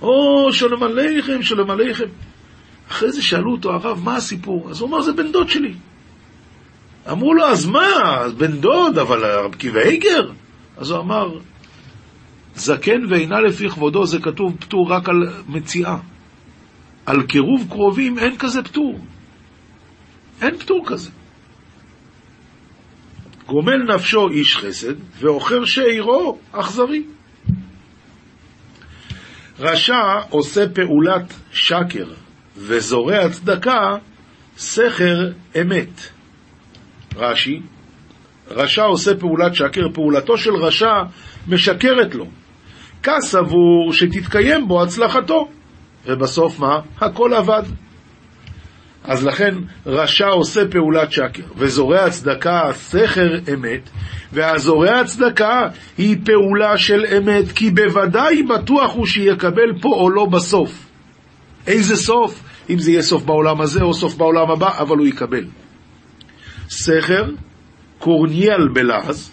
או, 0.00 0.52
שלום 0.52 0.82
עליכם, 0.82 1.42
שלום 1.42 1.70
עליכם. 1.70 2.04
אחרי 2.90 3.12
זה 3.12 3.22
שאלו 3.22 3.52
אותו, 3.52 3.72
הרב, 3.72 4.00
מה 4.04 4.16
הסיפור? 4.16 4.70
אז 4.70 4.80
הוא 4.80 4.88
אמר, 4.88 5.02
זה 5.02 5.12
בן 5.12 5.32
דוד 5.32 5.48
שלי. 5.48 5.74
אמרו 7.10 7.34
לו, 7.34 7.44
אז 7.44 7.66
מה? 7.66 7.88
בן 8.38 8.52
דוד, 8.52 8.98
אבל 8.98 9.24
רב 9.24 9.54
קיבא 9.54 9.80
איגר? 9.80 10.30
אז 10.76 10.90
הוא 10.90 11.00
אמר, 11.00 11.38
זקן 12.54 13.00
ואינה 13.10 13.40
לפי 13.40 13.68
כבודו, 13.68 14.06
זה 14.06 14.18
כתוב 14.18 14.56
פטור 14.60 14.92
רק 14.92 15.08
על 15.08 15.16
מציאה. 15.48 15.96
על 17.06 17.22
קירוב 17.22 17.66
קרובים 17.68 18.18
אין 18.18 18.38
כזה 18.38 18.62
פטור. 18.62 19.00
אין 20.42 20.58
פטור 20.58 20.82
כזה. 20.86 21.10
גומל 23.46 23.94
נפשו 23.94 24.28
איש 24.28 24.56
חסד, 24.56 24.94
ועוכר 25.18 25.64
שעירו 25.64 26.38
אכזרי. 26.52 27.04
רשע 29.58 30.20
עושה 30.30 30.68
פעולת 30.68 31.34
שקר, 31.52 32.06
וזורע 32.56 33.28
צדקה, 33.28 33.96
סכר 34.56 35.30
אמת. 35.60 36.00
רש"י, 37.16 37.60
רשע 38.50 38.82
עושה 38.82 39.14
פעולת 39.14 39.54
שקר, 39.54 39.88
פעולתו 39.94 40.38
של 40.38 40.54
רשע 40.54 40.94
משקרת 41.48 42.14
לו. 42.14 42.26
כסבור 43.02 43.92
שתתקיים 43.92 44.68
בו 44.68 44.82
הצלחתו. 44.82 45.48
ובסוף 46.06 46.60
מה? 46.60 46.80
הכל 47.00 47.34
עבד. 47.34 47.62
אז 49.06 49.26
לכן 49.26 49.54
רשע 49.86 50.26
עושה 50.26 50.60
פעולת 50.70 51.12
שקר, 51.12 51.42
וזורע 51.56 52.10
צדקה 52.10 52.60
סכר 52.72 53.38
אמת, 53.54 53.90
והזורע 54.32 55.04
צדקה 55.04 55.68
היא 55.98 56.16
פעולה 56.24 56.78
של 56.78 57.04
אמת, 57.18 57.52
כי 57.52 57.70
בוודאי 57.70 58.42
בטוח 58.42 58.94
הוא 58.94 59.06
שיקבל 59.06 59.80
פה 59.80 59.88
או 59.88 60.10
לא 60.10 60.24
בסוף. 60.24 60.86
איזה 61.66 61.96
סוף? 61.96 62.42
אם 62.70 62.78
זה 62.78 62.90
יהיה 62.90 63.02
סוף 63.02 63.24
בעולם 63.24 63.60
הזה 63.60 63.82
או 63.82 63.94
סוף 63.94 64.14
בעולם 64.14 64.50
הבא, 64.50 64.78
אבל 64.78 64.96
הוא 64.96 65.06
יקבל. 65.06 65.44
סכר, 66.68 67.24
קורניאל 67.98 68.68
בלעז, 68.74 69.30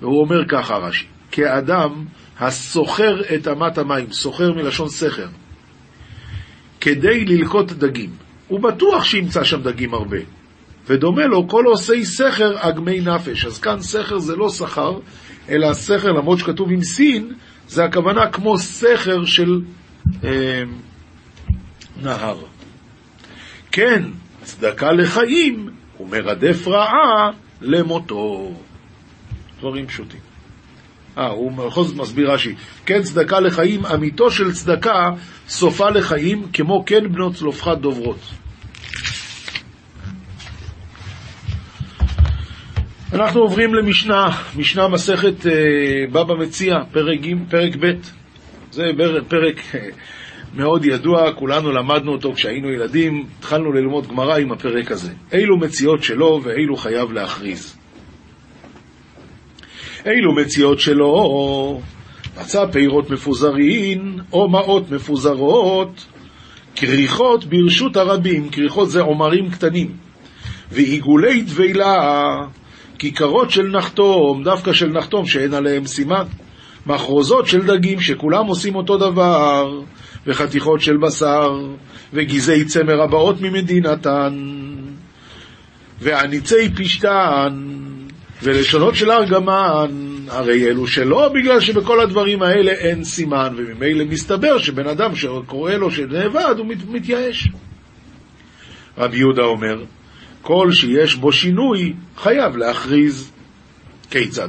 והוא 0.00 0.20
אומר 0.20 0.48
ככה 0.48 0.74
רש"י, 0.74 1.06
כאדם 1.30 2.04
הסוחר 2.40 3.20
את 3.34 3.48
אמת 3.48 3.78
המים, 3.78 4.12
סוחר 4.12 4.52
מלשון 4.52 4.88
סכר, 4.88 5.26
כדי 6.80 7.24
ללקוט 7.24 7.72
דגים. 7.72 8.10
הוא 8.48 8.60
בטוח 8.60 9.04
שימצא 9.04 9.44
שם 9.44 9.62
דגים 9.62 9.94
הרבה. 9.94 10.18
ודומה 10.86 11.26
לו 11.26 11.48
כל 11.48 11.64
עושי 11.66 12.04
סכר 12.04 12.68
אגמי 12.68 13.00
נפש. 13.00 13.44
אז 13.44 13.58
כאן 13.58 13.80
סכר 13.80 14.18
זה 14.18 14.36
לא 14.36 14.48
שכר, 14.48 14.98
אלא 15.48 15.72
סכר, 15.74 16.12
למרות 16.12 16.38
שכתוב 16.38 16.70
עם 16.70 16.82
סין, 16.82 17.32
זה 17.68 17.84
הכוונה 17.84 18.30
כמו 18.30 18.58
סכר 18.58 19.24
של 19.24 19.60
אה, 20.24 20.62
נהר. 22.02 22.38
כן, 23.72 24.02
צדקה 24.42 24.92
לחיים 24.92 25.70
ומרדף 26.00 26.68
רעה 26.68 27.30
למותו. 27.60 28.52
דברים 29.60 29.86
פשוטים. 29.86 30.31
אה, 31.18 31.28
הוא 31.28 31.52
בכל 31.52 31.84
זאת 31.84 31.96
מסביר 31.96 32.32
רש"י. 32.32 32.54
כן 32.86 33.02
צדקה 33.02 33.40
לחיים, 33.40 33.86
אמיתו 33.86 34.30
של 34.30 34.52
צדקה, 34.52 35.10
סופה 35.48 35.90
לחיים, 35.90 36.46
כמו 36.52 36.84
כן 36.86 37.12
בנות 37.12 37.34
צלופחת 37.34 37.78
דוברות. 37.78 38.18
אנחנו 43.12 43.40
עוברים 43.40 43.74
למשנה, 43.74 44.28
משנה 44.56 44.88
מסכת 44.88 45.46
אה, 45.46 45.52
בבא 46.12 46.34
מציע, 46.34 46.74
פרק, 46.92 47.20
פרק 47.50 47.76
ב', 47.80 47.92
זה 48.70 48.82
פרק 49.28 49.56
אה, 49.74 49.80
מאוד 50.54 50.84
ידוע, 50.84 51.32
כולנו 51.32 51.72
למדנו 51.72 52.12
אותו 52.12 52.32
כשהיינו 52.32 52.70
ילדים, 52.70 53.26
התחלנו 53.38 53.72
ללמוד 53.72 54.06
גמרא 54.06 54.38
עם 54.38 54.52
הפרק 54.52 54.90
הזה. 54.90 55.12
אילו 55.32 55.58
מציאות 55.58 56.02
שלו 56.02 56.40
ואילו 56.42 56.76
חייב 56.76 57.12
להכריז. 57.12 57.81
אילו 60.06 60.34
מציאות 60.34 60.80
שלו, 60.80 61.80
מצא 62.40 62.66
פירות 62.72 63.10
מפוזרין 63.10 64.18
או 64.32 64.48
מעות 64.48 64.90
מפוזרות, 64.90 66.06
כריכות 66.76 67.44
ברשות 67.44 67.96
הרבים, 67.96 68.48
כריכות 68.50 68.90
זה 68.90 69.00
עומרים 69.00 69.50
קטנים, 69.50 69.96
ועיגולי 70.72 71.42
דבילה, 71.42 72.20
כיכרות 72.98 73.50
של 73.50 73.62
נחתום, 73.62 74.42
דווקא 74.44 74.72
של 74.72 74.88
נחתום 74.88 75.26
שאין 75.26 75.54
עליהם 75.54 75.86
סימן, 75.86 76.24
מחרוזות 76.86 77.46
של 77.46 77.66
דגים 77.66 78.00
שכולם 78.00 78.46
עושים 78.46 78.74
אותו 78.74 78.96
דבר, 78.96 79.80
וחתיכות 80.26 80.80
של 80.80 80.96
בשר, 80.96 81.50
וגזעי 82.12 82.64
צמר 82.64 83.02
הבאות 83.02 83.40
ממדינתן, 83.40 84.38
ועניצי 86.00 86.74
פשתן, 86.76 87.66
ולשונות 88.42 88.94
של 88.94 89.10
ארגמן, 89.10 89.90
הרי 90.28 90.68
אלו 90.68 90.86
שלא, 90.86 91.28
בגלל 91.28 91.60
שבכל 91.60 92.00
הדברים 92.00 92.42
האלה 92.42 92.72
אין 92.72 93.04
סימן, 93.04 93.54
וממילא 93.56 94.04
מסתבר 94.04 94.58
שבן 94.58 94.86
אדם 94.86 95.16
שקורא 95.16 95.72
לו 95.72 95.90
שנאבד, 95.90 96.54
הוא 96.58 96.66
מת, 96.66 96.78
מתייאש. 96.88 97.48
רבי 98.98 99.18
יהודה 99.18 99.42
אומר, 99.42 99.84
כל 100.42 100.72
שיש 100.72 101.14
בו 101.14 101.32
שינוי, 101.32 101.92
חייב 102.16 102.56
להכריז. 102.56 103.30
כיצד? 104.10 104.48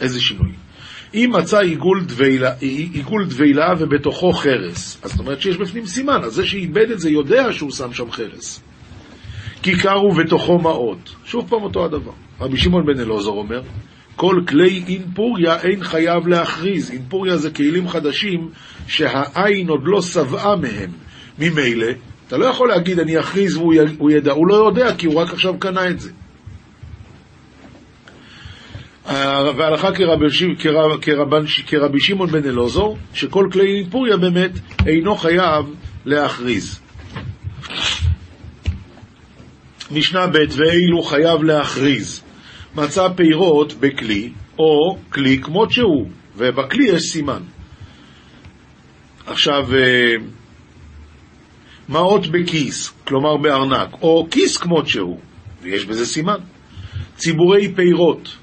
איזה 0.00 0.20
שינוי? 0.20 0.52
אם 1.14 1.30
מצא 1.32 1.58
עיגול 1.58 2.04
דבילה, 3.26 3.74
ובתוכו 3.78 4.32
חרס, 4.32 4.98
אז 5.02 5.10
זאת 5.10 5.20
אומרת 5.20 5.40
שיש 5.40 5.56
בפנים 5.56 5.86
סימן, 5.86 6.20
אז 6.24 6.32
זה 6.32 6.46
שאיבד 6.46 6.90
את 6.90 7.00
זה 7.00 7.10
יודע 7.10 7.52
שהוא 7.52 7.70
שם 7.70 7.92
שם 7.92 8.10
חרס. 8.10 8.60
כיכר 9.62 10.04
ובתוכו 10.04 10.58
מעות, 10.58 11.14
שוב 11.24 11.48
פעם 11.48 11.62
אותו 11.62 11.84
הדבר. 11.84 12.12
רבי 12.40 12.56
שמעון 12.56 12.86
בן 12.86 13.00
אלעזר 13.00 13.30
אומר, 13.30 13.62
כל 14.16 14.42
כלי 14.48 14.82
אינפוריה 14.88 15.60
אין 15.60 15.84
חייב 15.84 16.26
להכריז. 16.26 16.90
אינפוריה 16.90 17.36
זה 17.36 17.50
כלים 17.50 17.88
חדשים 17.88 18.48
שהעין 18.86 19.68
עוד 19.68 19.80
לא 19.84 20.02
שבעה 20.02 20.56
מהם. 20.56 20.90
ממילא, 21.38 21.86
אתה 22.28 22.36
לא 22.36 22.44
יכול 22.44 22.68
להגיד 22.68 22.98
אני 22.98 23.20
אכריז 23.20 23.56
והוא 23.56 24.10
ידע, 24.10 24.32
הוא 24.32 24.48
לא 24.48 24.54
יודע 24.54 24.94
כי 24.94 25.06
הוא 25.06 25.14
רק 25.14 25.32
עכשיו 25.32 25.58
קנה 25.58 25.88
את 25.88 26.00
זה. 26.00 26.10
והלכה 29.56 29.92
כרבי, 29.92 30.26
כרבי, 30.58 31.46
כרבי 31.66 32.00
שמעון 32.00 32.30
בן 32.30 32.48
אלעזור, 32.48 32.98
שכל 33.14 33.48
כלי 33.52 33.78
אינפוריה 33.78 34.16
באמת 34.16 34.50
אינו 34.86 35.16
חייב 35.16 35.64
להכריז. 36.04 36.79
משנה 39.90 40.26
ב' 40.26 40.36
ואילו 40.56 41.02
חייב 41.02 41.42
להכריז. 41.42 42.22
מצא 42.74 43.08
פירות 43.16 43.72
בכלי, 43.72 44.32
או 44.58 44.98
כלי 45.12 45.38
כמות 45.42 45.70
שהוא, 45.70 46.10
ובכלי 46.36 46.84
יש 46.84 47.02
סימן. 47.02 47.42
עכשיו, 49.26 49.74
אה, 49.74 50.14
מעות 51.88 52.26
בכיס, 52.26 52.92
כלומר 53.04 53.36
בארנק, 53.36 54.02
או 54.02 54.26
כיס 54.30 54.56
כמות 54.56 54.88
שהוא, 54.88 55.20
ויש 55.62 55.84
בזה 55.84 56.06
סימן. 56.06 56.38
ציבורי 57.16 57.74
פירות, 57.74 58.36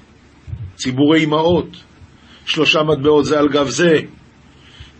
ציבורי 0.76 1.26
מעות, 1.26 1.76
שלושה 2.46 2.82
מטבעות 2.82 3.24
זה 3.24 3.38
על 3.38 3.48
גב 3.48 3.68
זה, 3.68 3.98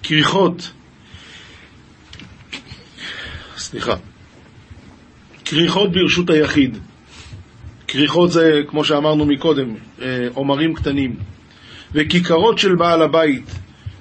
כריכות, 0.02 0.73
סליחה, 3.57 3.95
כריכות 5.49 5.93
ברשות 5.93 6.31
היחיד. 6.31 6.78
כריכות 7.88 8.33
זה, 8.33 8.61
כמו 8.67 8.85
שאמרנו 8.85 9.26
מקודם, 9.26 9.75
אה, 10.02 10.28
עומרים 10.35 10.75
קטנים. 10.75 11.17
וכיכרות 11.93 12.59
של 12.59 12.75
בעל 12.75 13.02
הבית, 13.02 13.50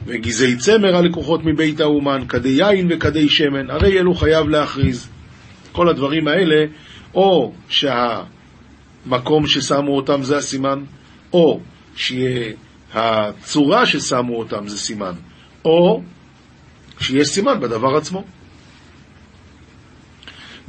וגזעי 0.06 0.56
צמר 0.56 0.96
הלקוחות 0.96 1.42
מבית 1.46 1.80
האומן, 1.80 2.28
כדי 2.30 2.50
יין 2.50 2.88
וכדי 2.90 3.30
שמן, 3.30 3.70
הרי 3.70 4.00
אלו 4.00 4.14
חייב 4.14 4.48
להכריז. 4.48 5.10
כל 5.72 5.90
הדברים 5.90 6.28
האלה, 6.28 6.66
או 7.16 7.54
שהמקום 7.70 9.48
ששמו 9.48 9.96
אותם 9.96 10.24
זה 10.24 10.38
הסימן, 10.38 10.84
או 11.34 11.60
שהצורה 11.96 13.86
ששמו 13.86 14.40
אותם 14.40 14.68
זה 14.68 14.78
סימן, 14.78 15.14
או 15.66 16.02
שיש 17.00 17.28
סימן 17.28 17.60
בדבר 17.60 17.98
עצמו. 17.98 18.24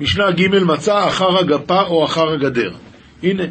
משנה 0.00 0.31
ג' 0.31 0.62
מצא 0.64 1.09
אחר 1.09 1.38
הגפה 1.38 1.83
או 1.83 2.05
אחר 2.05 2.28
הגדר. 2.28 2.71
הנה, 3.23 3.45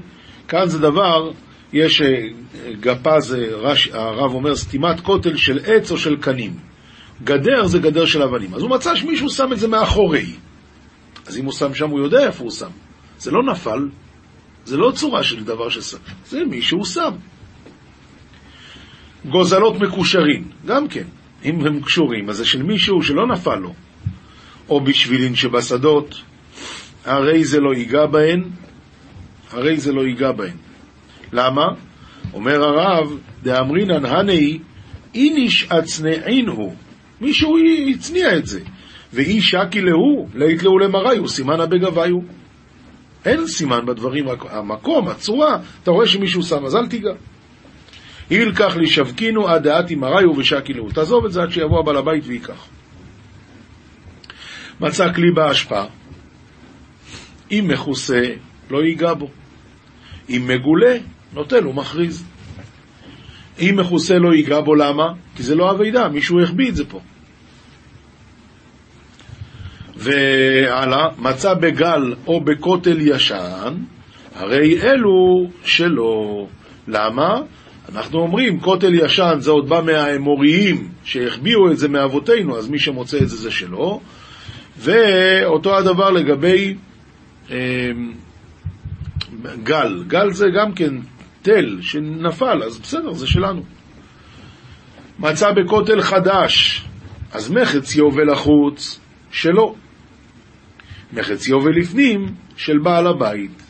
כאן 0.48 0.66
זה 0.66 0.80
דבר, 0.80 1.32
יש 1.74 2.01
אה, 2.01 2.24
גפה, 2.80 3.20
זה 3.20 3.50
רש, 3.51 3.88
הרב 3.88 4.34
אומר, 4.34 4.56
סתימת 4.56 5.00
כותל 5.00 5.36
של 5.36 5.60
עץ 5.66 5.92
או 5.92 5.98
של 5.98 6.16
קנים. 6.16 6.56
גדר 7.24 7.66
זה 7.66 7.80
גדר 7.80 8.06
של 8.06 8.22
אבנים. 8.22 8.54
אז 8.54 8.62
הוא 8.62 8.70
מצא 8.70 8.96
שמישהו 8.96 9.30
שם 9.30 9.54
את 9.54 9.60
זה 9.60 9.68
מאחורי. 9.68 10.25
אז 11.27 11.38
אם 11.38 11.46
הוא 11.46 11.54
שם 11.54 11.74
שם, 11.74 11.89
הוא 11.89 12.00
יודע 12.00 12.27
איפה 12.27 12.44
הוא 12.44 12.51
שם. 12.51 12.70
זה 13.20 13.32
לא 13.32 13.44
נפל, 13.44 13.89
זה 14.66 14.77
לא 14.77 14.92
צורה 14.92 15.24
של 15.24 15.44
דבר 15.44 15.70
ששם, 15.70 15.98
זה 16.25 16.46
מישהו 16.46 16.86
שם. 16.86 17.12
גוזלות 19.25 19.80
מקושרים, 19.80 20.48
גם 20.66 20.88
כן. 20.88 21.04
אם 21.46 21.66
הם 21.66 21.82
קשורים, 21.82 22.30
אז 22.30 22.38
זה 22.38 22.46
של 22.46 22.63
מישהו 22.63 23.04
שלא 23.04 23.27
נפל 23.27 23.56
לו. 23.56 23.74
או 24.70 24.82
בשבילין 24.82 25.36
שבשדות, 25.36 26.16
הרי 27.07 27.43
זה 27.43 27.59
לא 27.59 27.73
ייגע 27.73 28.05
בהן, 28.05 28.43
הרי 29.51 29.77
זה 29.77 29.93
לא 29.93 30.01
ייגע 30.01 30.31
בהן. 30.31 30.55
למה? 31.33 31.65
אומר 32.33 32.63
הרב, 32.63 33.17
דאמרינן 33.43 34.05
הני 34.05 34.59
איניש 35.15 35.67
אצנעין 35.71 36.47
הוא. 36.47 36.75
מישהו 37.21 37.57
הצניע 37.89 38.37
את 38.37 38.45
זה. 38.45 38.59
ואי 39.13 39.41
שקי 39.41 39.81
להו, 39.81 40.27
לית 40.35 40.63
להו 40.63 40.79
למראיו, 40.79 41.27
סימן 41.27 41.59
הבגביו. 41.59 42.17
אין 43.25 43.47
סימן 43.47 43.85
בדברים, 43.85 44.25
המקום, 44.49 45.07
הצורה, 45.07 45.57
אתה 45.83 45.91
רואה 45.91 46.07
שמישהו 46.07 46.43
שם, 46.43 46.65
אז 46.65 46.75
אל 46.75 46.87
תיגע. 46.87 47.13
ילקח 48.31 48.75
לשבקינו 48.77 49.47
עד 49.47 49.63
דעתי 49.63 49.95
מראיו 49.95 50.37
ושקי 50.37 50.73
להו. 50.73 50.91
תעזוב 50.91 51.25
את 51.25 51.31
זה 51.31 51.41
עד 51.41 51.51
שיבוא 51.51 51.79
הבעל 51.79 51.97
הבית 51.97 52.23
וייקח. 52.27 52.67
מצא 54.81 55.13
כלי 55.13 55.31
באשפה, 55.31 55.83
אם 57.51 57.66
מכוסה, 57.68 58.22
לא 58.70 58.84
ייגע 58.84 59.13
בו. 59.13 59.30
אם 60.30 60.48
מגולה, 60.48 60.98
נוטל 61.34 61.68
ומכריז. 61.68 62.25
אם 63.60 63.75
מכוסה 63.80 64.13
לא 64.18 64.34
ייגע 64.34 64.62
בו, 64.62 64.75
למה? 64.75 65.13
כי 65.36 65.44
זה 65.44 65.56
לא 65.56 65.72
אבידה, 65.72 66.10
מישהו 66.10 66.42
החביא 66.42 66.70
את 66.70 66.75
זה 66.75 66.86
פה. 66.86 67.00
והלאה, 69.96 71.08
מצא 71.18 71.54
בגל 71.54 72.13
או 72.27 72.42
בכותל 72.42 72.98
ישן, 73.01 73.74
הרי 74.36 74.81
אלו 74.81 75.48
שלא. 75.64 76.48
למה? 76.88 77.42
אנחנו 77.96 78.20
אומרים, 78.20 78.60
כותל 78.60 78.94
ישן 78.94 79.36
זה 79.40 79.51
עוד 79.51 79.70
בא 79.70 79.81
מהאמוריים 79.86 80.88
שהחביאו 81.03 81.72
את 81.72 81.77
זה 81.77 81.88
מאבותינו, 81.88 82.57
אז 82.57 82.70
מי 82.70 82.79
שמוצא 82.79 83.18
את 83.18 83.29
זה 83.29 83.38
זה 83.38 83.51
שלו. 83.51 84.01
ואותו 84.77 85.77
הדבר 85.77 86.10
לגבי 86.10 86.75
גל. 89.64 90.03
גל 90.07 90.31
זה 90.31 90.46
גם 90.55 90.74
כן 90.74 90.94
תל 91.42 91.77
שנפל, 91.81 92.64
אז 92.64 92.79
בסדר, 92.79 93.14
זה 93.14 93.27
שלנו. 93.27 93.64
מצא 95.20 95.51
בכותל 95.51 96.01
חדש, 96.01 96.86
אז 97.31 97.51
מחץ 97.51 97.96
יובל 97.96 98.29
החוץ 98.29 99.00
שלו. 99.31 99.75
מחץ 101.14 101.48
יובל 101.48 101.72
לפנים 101.79 102.36
של 102.57 102.77
בעל 102.83 103.07
הבית. 103.07 103.64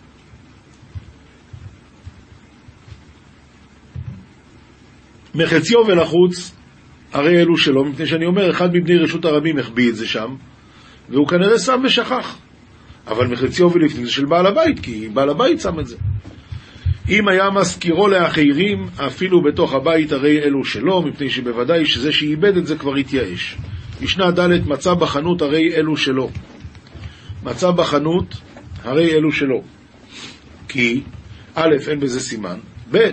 מחץ 5.35 5.71
יובל 5.71 5.99
החוץ, 5.99 6.55
הרי 7.13 7.41
אלו 7.41 7.57
שלו, 7.57 7.85
מפני 7.85 8.05
שאני 8.05 8.25
אומר, 8.25 8.51
אחד 8.51 8.69
מבני 8.73 8.97
רשות 8.97 9.25
הרבים 9.25 9.57
החביא 9.57 9.89
את 9.89 9.95
זה 9.95 10.07
שם, 10.07 10.35
והוא 11.09 11.27
כנראה 11.27 11.59
שם 11.59 11.81
ושכח. 11.85 12.37
אבל 13.07 13.27
מחציו 13.27 13.71
ולפנים 13.71 14.05
זה 14.05 14.11
של 14.11 14.25
בעל 14.25 14.45
הבית, 14.45 14.79
כי 14.79 15.09
בעל 15.13 15.29
הבית 15.29 15.61
שם 15.61 15.79
את 15.79 15.87
זה. 15.87 15.95
אם 17.09 17.27
היה 17.27 17.49
מזכירו 17.49 18.07
לאחרים, 18.07 18.87
אפילו 18.97 19.43
בתוך 19.43 19.73
הבית 19.73 20.11
הרי 20.11 20.43
אלו 20.43 20.65
שלו, 20.65 21.01
מפני 21.01 21.29
שבוודאי 21.29 21.85
שזה 21.85 22.11
שאיבד 22.11 22.57
את 22.57 22.67
זה 22.67 22.77
כבר 22.77 22.95
התייאש. 22.95 23.57
משנה 24.01 24.31
ד' 24.31 24.67
מצא 24.67 24.93
בחנות 24.93 25.41
הרי 25.41 25.75
אלו 25.75 25.97
שלו. 25.97 26.29
מצא 27.43 27.71
בחנות 27.71 28.35
הרי 28.83 29.13
אלו 29.13 29.31
שלו. 29.31 29.63
כי 30.67 31.01
א', 31.55 31.75
אין 31.87 31.99
בזה 31.99 32.19
סימן, 32.19 32.57
ב', 32.91 33.09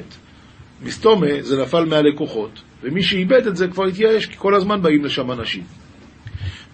מסתומה 0.83 1.27
זה 1.41 1.63
נפל 1.63 1.85
מהלקוחות, 1.85 2.63
ומי 2.83 3.03
שאיבד 3.03 3.47
את 3.47 3.57
זה 3.57 3.69
כבר 3.69 3.85
התייאש, 3.85 4.27
כי 4.27 4.35
כל 4.39 4.55
הזמן 4.55 4.83
באים 4.83 5.05
לשם 5.05 5.31
אנשים. 5.31 5.63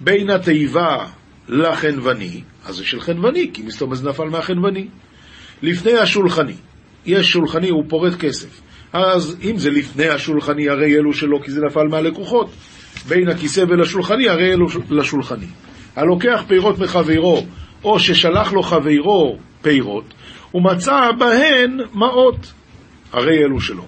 בין 0.01 0.31
התיבה 0.31 1.07
לחנווני, 1.51 2.41
אז 2.65 2.77
זה 2.77 2.85
של 2.85 3.01
חנווני, 3.01 3.51
כי 3.53 3.63
מסתום 3.63 3.95
זה 3.95 4.09
נפל 4.09 4.25
מהחנווני. 4.25 4.87
לפני 5.63 5.93
השולחני, 5.93 6.55
יש 7.07 7.31
שולחני, 7.31 7.69
הוא 7.69 7.85
פורט 7.89 8.15
כסף. 8.15 8.61
אז 8.93 9.37
אם 9.43 9.59
זה 9.59 9.71
לפני 9.71 10.09
השולחני, 10.09 10.69
הרי 10.69 10.97
אלו 10.97 11.13
שלו, 11.13 11.43
כי 11.43 11.51
זה 11.51 11.61
נפל 11.61 11.89
מהלקוחות. 11.91 12.51
בין 13.09 13.29
הכיסא 13.29 13.65
ולשולחני, 13.69 14.29
הרי 14.29 14.53
אלו 14.53 14.67
לשולחני. 14.91 15.47
הלוקח 15.97 16.43
פירות 16.47 16.79
מחברו, 16.79 17.47
או 17.85 18.01
ששלח 18.01 18.53
לו 18.53 18.63
חברו 18.63 19.39
פירות, 19.63 20.05
ומצא 20.55 21.11
בהן 21.19 21.79
מעות, 21.95 22.53
הרי 23.13 23.39
אלו 23.39 23.61
שלו. 23.61 23.85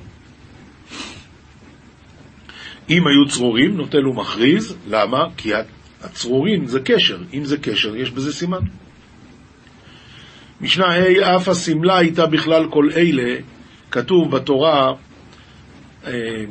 אם 2.91 3.07
היו 3.07 3.29
צרורים, 3.29 3.77
נוטל 3.77 4.07
ומכריז, 4.09 4.75
למה? 4.89 5.19
כי 5.37 5.53
הצרורים 6.03 6.67
זה 6.67 6.81
קשר, 6.81 7.19
אם 7.33 7.45
זה 7.45 7.57
קשר, 7.57 7.97
יש 7.97 8.11
בזה 8.11 8.33
סימן. 8.33 8.61
משנה 10.61 10.87
ה' 10.87 11.37
אף 11.37 11.49
השמלה 11.49 11.99
הייתה 11.99 12.27
בכלל 12.27 12.67
כל 12.71 12.89
אלה, 12.97 13.37
כתוב 13.91 14.37
בתורה, 14.37 14.93
אה, 16.07 16.45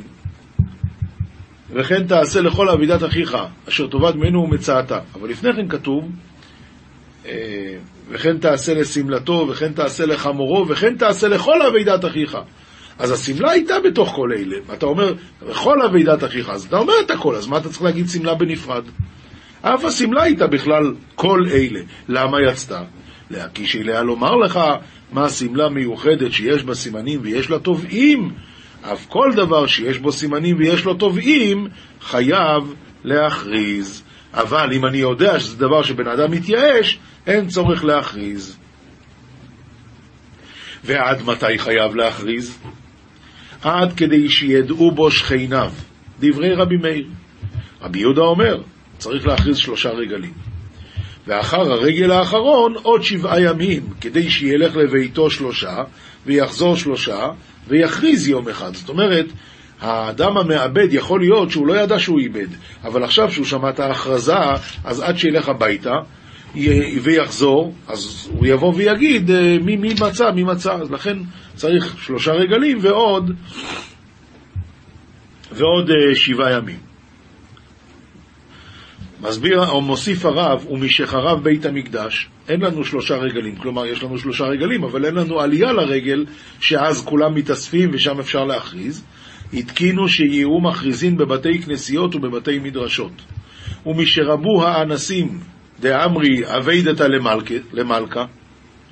וכן 1.70 2.06
תעשה 2.06 2.40
לכל 2.40 2.68
אבידת 2.68 3.04
אחיך, 3.04 3.36
אשר 3.68 3.86
תאבד 3.86 4.16
ממנו 4.16 4.40
ומצאתה. 4.40 4.98
אבל 5.14 5.28
לפני 5.28 5.52
כן 5.52 5.68
כתוב, 5.68 6.10
אה, 7.26 7.76
וכן 8.08 8.38
תעשה 8.38 8.74
לשמלתו, 8.74 9.46
וכן 9.50 9.72
תעשה 9.72 10.06
לחמורו, 10.06 10.68
וכן 10.68 10.96
תעשה 10.96 11.28
לכל 11.28 11.62
אבידת 11.62 12.04
אחיך. 12.04 12.38
אז 12.98 13.10
השמלה 13.10 13.50
הייתה 13.50 13.74
בתוך 13.84 14.12
כל 14.14 14.32
אלה. 14.32 14.56
אתה 14.72 14.86
אומר, 14.86 15.14
לכל 15.48 15.82
אבידת 15.82 16.24
אחיך, 16.24 16.48
אז 16.48 16.64
אתה 16.64 16.78
אומר 16.78 16.94
את 17.06 17.10
הכל, 17.10 17.34
אז 17.34 17.46
מה 17.46 17.58
אתה 17.58 17.68
צריך 17.68 17.82
להגיד 17.82 18.08
שמלה 18.08 18.34
בנפרד? 18.34 18.84
אף 19.62 19.84
השמלה 19.84 20.22
הייתה 20.22 20.46
בכלל 20.46 20.94
כל 21.14 21.40
אלה. 21.52 21.80
למה 22.08 22.36
יצתה? 22.50 22.82
להקיש 23.30 23.76
אליה 23.76 24.02
לומר 24.02 24.36
לך 24.36 24.60
מה 25.12 25.24
השמלה 25.24 25.68
מיוחדת 25.68 26.32
שיש 26.32 26.62
בה 26.62 26.74
סימנים 26.74 27.20
ויש 27.22 27.50
לה 27.50 27.58
תובעים. 27.58 28.30
אף 28.82 29.06
כל 29.08 29.32
דבר 29.36 29.66
שיש 29.66 29.98
בו 29.98 30.12
סימנים 30.12 30.56
ויש 30.58 30.84
לו 30.84 30.94
תובעים, 30.94 31.68
חייב 32.00 32.74
להכריז. 33.04 34.02
אבל 34.34 34.72
אם 34.72 34.86
אני 34.86 34.98
יודע 34.98 35.40
שזה 35.40 35.56
דבר 35.56 35.82
שבן 35.82 36.08
אדם 36.08 36.30
מתייאש, 36.30 36.98
אין 37.26 37.48
צורך 37.48 37.84
להכריז. 37.84 38.58
ועד 40.84 41.22
מתי 41.22 41.58
חייב 41.58 41.94
להכריז? 41.94 42.58
עד 43.62 43.92
כדי 43.92 44.28
שידעו 44.28 44.92
בו 44.92 45.10
שכניו. 45.10 45.72
דברי 46.20 46.54
רבי 46.54 46.76
מאיר. 46.76 47.06
רבי 47.82 47.98
יהודה 47.98 48.22
אומר, 48.22 48.62
צריך 49.02 49.26
להכריז 49.26 49.56
שלושה 49.56 49.90
רגלים. 49.90 50.32
ואחר 51.26 51.72
הרגל 51.72 52.10
האחרון 52.10 52.74
עוד 52.82 53.02
שבעה 53.02 53.40
ימים, 53.40 53.82
כדי 54.00 54.30
שילך 54.30 54.76
לביתו 54.76 55.30
שלושה, 55.30 55.76
ויחזור 56.26 56.76
שלושה, 56.76 57.28
ויכריז 57.68 58.28
יום 58.28 58.48
אחד. 58.48 58.74
זאת 58.74 58.88
אומרת, 58.88 59.26
האדם 59.80 60.38
המאבד, 60.38 60.88
יכול 60.90 61.20
להיות 61.20 61.50
שהוא 61.50 61.66
לא 61.66 61.80
ידע 61.80 61.98
שהוא 61.98 62.18
איבד, 62.18 62.46
אבל 62.84 63.04
עכשיו 63.04 63.30
שהוא 63.30 63.46
שמע 63.46 63.70
את 63.70 63.80
ההכרזה, 63.80 64.36
אז 64.84 65.00
עד 65.00 65.18
שילך 65.18 65.48
הביתה 65.48 65.94
ויחזור, 67.02 67.74
אז 67.88 68.28
הוא 68.32 68.46
יבוא 68.46 68.72
ויגיד 68.76 69.30
אה, 69.30 69.56
מי, 69.62 69.76
מי 69.76 69.94
מצא, 70.00 70.30
מי 70.30 70.44
מצא, 70.44 70.72
אז 70.74 70.90
לכן 70.90 71.18
צריך 71.54 71.96
שלושה 72.02 72.32
רגלים 72.32 72.78
ועוד, 72.80 73.30
ועוד 75.52 75.90
אה, 75.90 76.14
שבעה 76.14 76.52
ימים. 76.52 76.91
מסביר, 79.22 79.68
או 79.68 79.80
מוסיף 79.80 80.24
הרב, 80.24 80.66
ומשחרב 80.70 81.44
בית 81.44 81.66
המקדש, 81.66 82.28
אין 82.48 82.60
לנו 82.60 82.84
שלושה 82.84 83.14
רגלים. 83.14 83.56
כלומר, 83.56 83.86
יש 83.86 84.02
לנו 84.02 84.18
שלושה 84.18 84.44
רגלים, 84.44 84.84
אבל 84.84 85.04
אין 85.04 85.14
לנו 85.14 85.40
עלייה 85.40 85.72
לרגל, 85.72 86.24
שאז 86.60 87.04
כולם 87.04 87.34
מתאספים 87.34 87.90
ושם 87.92 88.20
אפשר 88.20 88.44
להכריז. 88.44 89.04
התקינו 89.52 90.08
שיהיו 90.08 90.60
מכריזים 90.60 91.16
בבתי 91.16 91.62
כנסיות 91.62 92.14
ובבתי 92.14 92.58
מדרשות. 92.58 93.12
ומשרבו 93.86 94.64
האנסים 94.64 95.40
דאמרי 95.80 96.56
אביידתא 96.56 97.06
למלכה, 97.72 98.24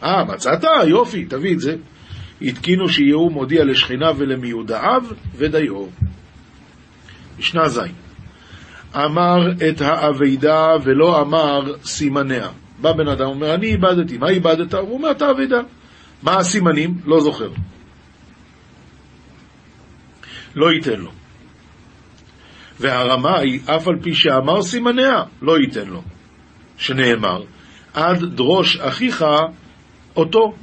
אה, 0.03 0.25
מצאת? 0.25 0.65
יופי, 0.87 1.25
תביא 1.25 1.55
את 1.55 1.61
זה. 1.61 1.77
התקינו 2.43 2.89
שיהיו 2.89 3.31
מודיע 3.31 3.65
לשכינה 3.65 4.11
ולמיודעיו 4.17 5.03
ודיו. 5.37 5.87
משנה 7.39 7.69
ז' 7.69 7.81
אמר 8.97 9.53
את 9.69 9.81
האביידה 9.81 10.67
ולא 10.83 11.21
אמר 11.21 11.75
סימניה. 11.85 12.49
בא 12.81 12.93
בן 12.93 13.09
אדם, 13.09 13.27
אומר, 13.27 13.55
אני 13.55 13.67
איבדתי, 13.67 14.19
מה 14.19 14.29
איבדת? 14.29 14.75
הוא 14.75 14.95
אומר, 14.95 15.11
את 15.11 15.23
האביידה. 15.23 15.61
מה 16.23 16.37
הסימנים? 16.37 16.95
לא 17.05 17.21
זוכר. 17.21 17.51
לא 20.55 20.73
ייתן 20.73 21.01
לו. 21.01 21.11
והרמאי, 22.81 23.59
אף 23.67 23.89
על 23.89 23.97
פי 24.03 24.15
שאמר 24.15 24.63
סימניה, 24.63 25.23
לא 25.43 25.59
ייתן 25.59 25.89
לו. 25.89 26.03
שנאמר, 26.77 27.43
עד 27.95 28.25
דרוש 28.25 28.77
אחיך 28.77 29.25
אותו, 30.17 30.55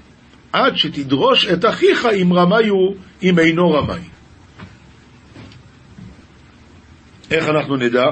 עד 0.54 0.78
שתדרוש 0.78 1.48
את 1.48 1.66
אחיך 1.66 2.08
אם 2.22 2.34
רמאי 2.34 2.68
הוא, 2.68 2.96
אם 3.24 3.40
אינו 3.40 3.72
רמאי. 3.72 4.17
איך 7.32 7.50
אנחנו 7.50 7.76
נדע? 7.76 8.06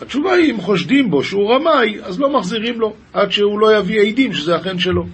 התשובה 0.00 0.32
היא, 0.32 0.52
אם 0.52 0.60
חושדים 0.60 1.10
בו 1.10 1.24
שהוא 1.24 1.54
רמאי, 1.54 1.98
אז 2.02 2.20
לא 2.20 2.38
מחזירים 2.38 2.80
לו, 2.80 2.94
עד 3.12 3.30
שהוא 3.30 3.60
לא 3.60 3.76
יביא 3.76 4.00
עדים 4.00 4.32
שזה 4.32 4.56
אכן 4.56 4.78
שלו. 4.78 5.06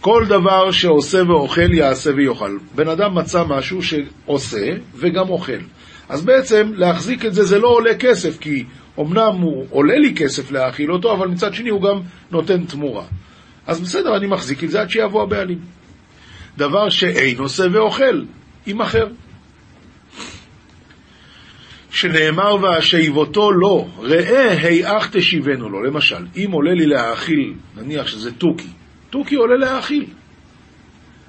כל 0.00 0.24
דבר 0.28 0.70
שעושה 0.70 1.22
ואוכל 1.28 1.74
יעשה 1.74 2.10
ויאכל. 2.16 2.58
בן 2.74 2.88
אדם 2.88 3.14
מצא 3.14 3.44
משהו 3.44 3.80
שעושה 3.82 4.66
וגם 4.94 5.28
אוכל. 5.28 5.58
אז 6.08 6.24
בעצם 6.24 6.70
להחזיק 6.74 7.24
את 7.24 7.34
זה 7.34 7.44
זה 7.44 7.58
לא 7.58 7.68
עולה 7.68 7.94
כסף, 7.94 8.38
כי 8.38 8.64
אמנם 9.00 9.32
הוא 9.40 9.66
עולה 9.70 9.98
לי 9.98 10.14
כסף 10.14 10.50
להאכיל 10.50 10.92
אותו, 10.92 11.12
אבל 11.12 11.28
מצד 11.28 11.54
שני 11.54 11.70
הוא 11.70 11.82
גם 11.82 12.00
נותן 12.30 12.64
תמורה. 12.64 13.04
אז 13.66 13.80
בסדר, 13.80 14.16
אני 14.16 14.26
מחזיק 14.26 14.64
את 14.64 14.70
זה 14.70 14.80
עד 14.80 14.90
שיבוא 14.90 15.22
הבעלים. 15.22 15.58
דבר 16.56 16.88
שאין 16.88 17.38
עושה 17.38 17.64
ואוכל, 17.72 18.22
יימכר. 18.66 19.06
שנאמר 21.96 22.56
והשיבותו 22.62 23.52
לא, 23.52 23.86
ראה 23.98 24.50
היאך 24.62 25.08
תשיבנו 25.12 25.68
לו. 25.68 25.82
למשל, 25.82 26.26
אם 26.36 26.50
עולה 26.52 26.74
לי 26.74 26.86
להאכיל, 26.86 27.54
נניח 27.76 28.06
שזה 28.06 28.32
תוכי, 28.32 28.68
תוכי 29.10 29.34
עולה 29.34 29.56
להאכיל. 29.56 30.06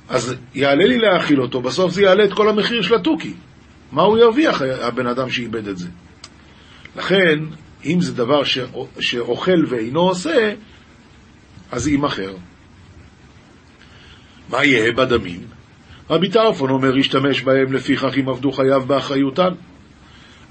אז 0.10 0.36
יעלה 0.56 0.86
לי 0.86 0.98
להאכיל 0.98 1.42
אותו, 1.42 1.62
בסוף 1.62 1.92
זה 1.92 2.02
יעלה 2.02 2.24
את 2.26 2.34
כל 2.34 2.50
המחיר 2.50 2.82
של 2.82 2.96
התוכי. 2.96 3.34
מה 3.92 4.02
הוא 4.02 4.18
ירוויח, 4.18 4.62
הבן 4.62 5.08
אדם 5.08 5.30
שאיבד 5.30 5.68
את 5.68 5.78
זה? 5.78 5.88
לכן, 6.96 7.40
אם 7.86 8.02
זה 8.02 8.16
דבר 8.16 8.42
שאוכל 9.00 9.66
ואינו 9.70 10.00
עושה, 10.00 10.54
אז 11.72 11.88
יימכר. 11.88 12.34
מה 14.50 14.66
יהיה 14.66 14.92
בדמים? 14.92 15.42
רבי 16.10 16.30
טרפון 16.30 16.70
אומר, 16.70 16.98
ישתמש 16.98 17.42
בהם 17.42 17.74
לפיכך 17.74 18.18
אם 18.18 18.30
עבדו 18.30 18.52
חייו 18.52 18.82
באחריותן. 18.88 19.54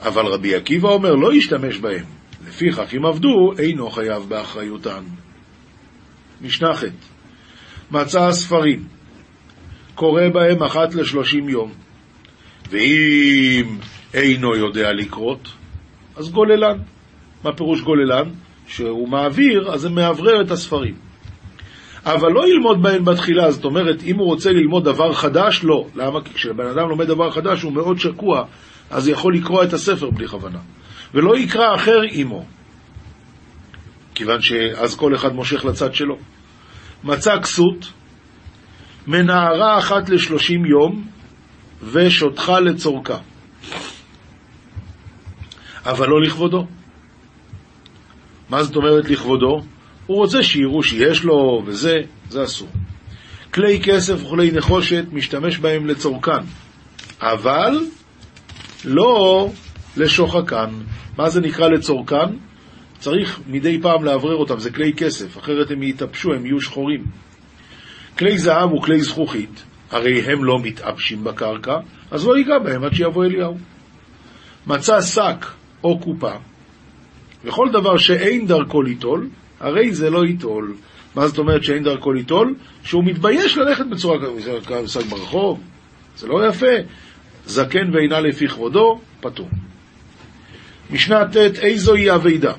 אבל 0.00 0.26
רבי 0.26 0.54
עקיבא 0.54 0.88
אומר, 0.88 1.14
לא 1.14 1.34
ישתמש 1.34 1.78
בהם. 1.78 2.04
לפיכך 2.48 2.94
אם 2.96 3.06
עבדו, 3.06 3.52
אינו 3.58 3.90
חייב 3.90 4.22
באחריותן. 4.28 5.04
משנה 6.42 6.70
מצא 7.90 8.28
הספרים, 8.28 8.84
קורא 9.94 10.28
בהם 10.32 10.62
אחת 10.62 10.94
לשלושים 10.94 11.48
יום, 11.48 11.72
ואם 12.70 13.78
אינו 14.14 14.56
יודע 14.56 14.92
לקרות, 14.92 15.48
אז 16.16 16.30
גוללן. 16.30 16.78
מה 17.44 17.52
פירוש 17.52 17.80
גוללן? 17.80 18.28
שהוא 18.66 19.08
מעביר, 19.08 19.72
אז 19.72 19.80
זה 19.80 19.90
מאוורר 19.90 20.40
את 20.40 20.50
הספרים. 20.50 20.94
אבל 22.04 22.32
לא 22.32 22.48
ילמוד 22.48 22.82
בהן 22.82 23.04
בתחילה, 23.04 23.50
זאת 23.50 23.64
אומרת, 23.64 24.02
אם 24.02 24.18
הוא 24.18 24.26
רוצה 24.26 24.52
ללמוד 24.52 24.84
דבר 24.84 25.12
חדש, 25.12 25.60
לא. 25.64 25.86
למה? 25.94 26.20
כי 26.24 26.34
כשבן 26.34 26.66
אדם 26.66 26.88
לומד 26.88 27.06
דבר 27.06 27.30
חדש 27.30 27.62
הוא 27.62 27.72
מאוד 27.72 27.98
שקוע, 27.98 28.44
אז 28.90 29.08
יכול 29.08 29.36
לקרוא 29.36 29.64
את 29.64 29.72
הספר 29.72 30.10
בלי 30.10 30.28
כוונה. 30.28 30.58
ולא 31.14 31.38
יקרא 31.38 31.74
אחר 31.74 32.00
עמו, 32.10 32.44
כיוון 34.14 34.40
שאז 34.40 34.96
כל 34.96 35.14
אחד 35.14 35.34
מושך 35.34 35.64
לצד 35.64 35.94
שלו. 35.94 36.18
מצא 37.04 37.40
כסות, 37.42 37.92
מנערה 39.06 39.78
אחת 39.78 40.08
לשלושים 40.08 40.66
יום, 40.66 41.06
ושותחה 41.82 42.60
לצורכה. 42.60 43.18
אבל 45.84 46.08
לא 46.08 46.22
לכבודו. 46.22 46.66
מה 48.50 48.62
זאת 48.62 48.76
אומרת 48.76 49.10
לכבודו? 49.10 49.62
הוא 50.06 50.16
רוצה 50.16 50.42
שיראו 50.42 50.82
שיש 50.82 51.24
לו 51.24 51.62
וזה, 51.66 51.94
זה 52.28 52.44
אסור. 52.44 52.68
כלי 53.54 53.80
כסף 53.84 54.24
וכלי 54.24 54.50
נחושת, 54.52 55.04
משתמש 55.12 55.58
בהם 55.58 55.86
לצורכן, 55.86 56.42
אבל 57.20 57.86
לא 58.84 59.50
לשוחקן. 59.96 60.70
מה 61.18 61.28
זה 61.28 61.40
נקרא 61.40 61.68
לצורכן? 61.68 62.36
צריך 62.98 63.40
מדי 63.46 63.80
פעם 63.82 64.04
לאוורר 64.04 64.36
אותם, 64.36 64.58
זה 64.58 64.70
כלי 64.70 64.92
כסף, 64.92 65.38
אחרת 65.38 65.70
הם 65.70 65.82
יתאפשו, 65.82 66.32
הם 66.32 66.46
יהיו 66.46 66.60
שחורים. 66.60 67.04
כלי 68.18 68.38
זהב 68.38 68.72
וכלי 68.72 69.00
זכוכית, 69.00 69.64
הרי 69.90 70.20
הם 70.20 70.44
לא 70.44 70.58
מתאפשים 70.62 71.24
בקרקע, 71.24 71.78
אז 72.10 72.26
לא 72.26 72.36
ייגע 72.36 72.58
בהם 72.58 72.84
עד 72.84 72.94
שיבוא 72.94 73.24
אליהו. 73.24 73.56
מצא 74.66 75.00
שק 75.00 75.46
או 75.84 75.98
קופה, 75.98 76.32
וכל 77.44 77.68
דבר 77.72 77.96
שאין 77.96 78.46
דרכו 78.46 78.82
ליטול, 78.82 79.28
הרי 79.60 79.94
זה 79.94 80.10
לא 80.10 80.24
ייטול. 80.24 80.74
מה 81.14 81.28
זאת 81.28 81.38
אומרת 81.38 81.64
שאין 81.64 81.82
דרכו 81.82 82.12
ליטול? 82.12 82.54
שהוא 82.82 83.04
מתבייש 83.04 83.58
ללכת 83.58 83.86
בצורה 83.86 84.18
כזאת, 84.20 84.88
שק 84.88 85.06
ברחוב, 85.06 85.60
זה 86.16 86.26
לא 86.26 86.48
יפה. 86.48 86.66
זקן 87.46 87.94
ואינה 87.94 88.20
לפי 88.20 88.48
כבודו, 88.48 89.00
פטור. 89.20 89.48
משנה 90.90 91.24
ט' 91.32 91.36
איזוהי 91.36 92.14
אבידה. 92.14 92.52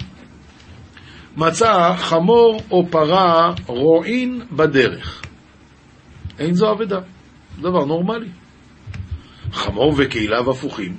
מצא 1.37 1.93
חמור 1.97 2.61
או 2.71 2.87
פרה 2.89 3.53
רועין 3.65 4.41
בדרך. 4.51 5.21
אין 6.39 6.53
זו 6.53 6.71
אבדה, 6.71 6.99
דבר 7.61 7.85
נורמלי. 7.85 8.29
חמור 9.51 9.93
וכליו 9.97 10.51
הפוכים. 10.51 10.97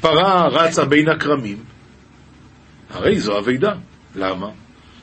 פרה 0.00 0.48
רצה 0.48 0.84
בין 0.84 1.08
הכרמים, 1.08 1.58
הרי 2.90 3.18
זו 3.18 3.38
אבידה. 3.38 3.74
למה? 4.16 4.50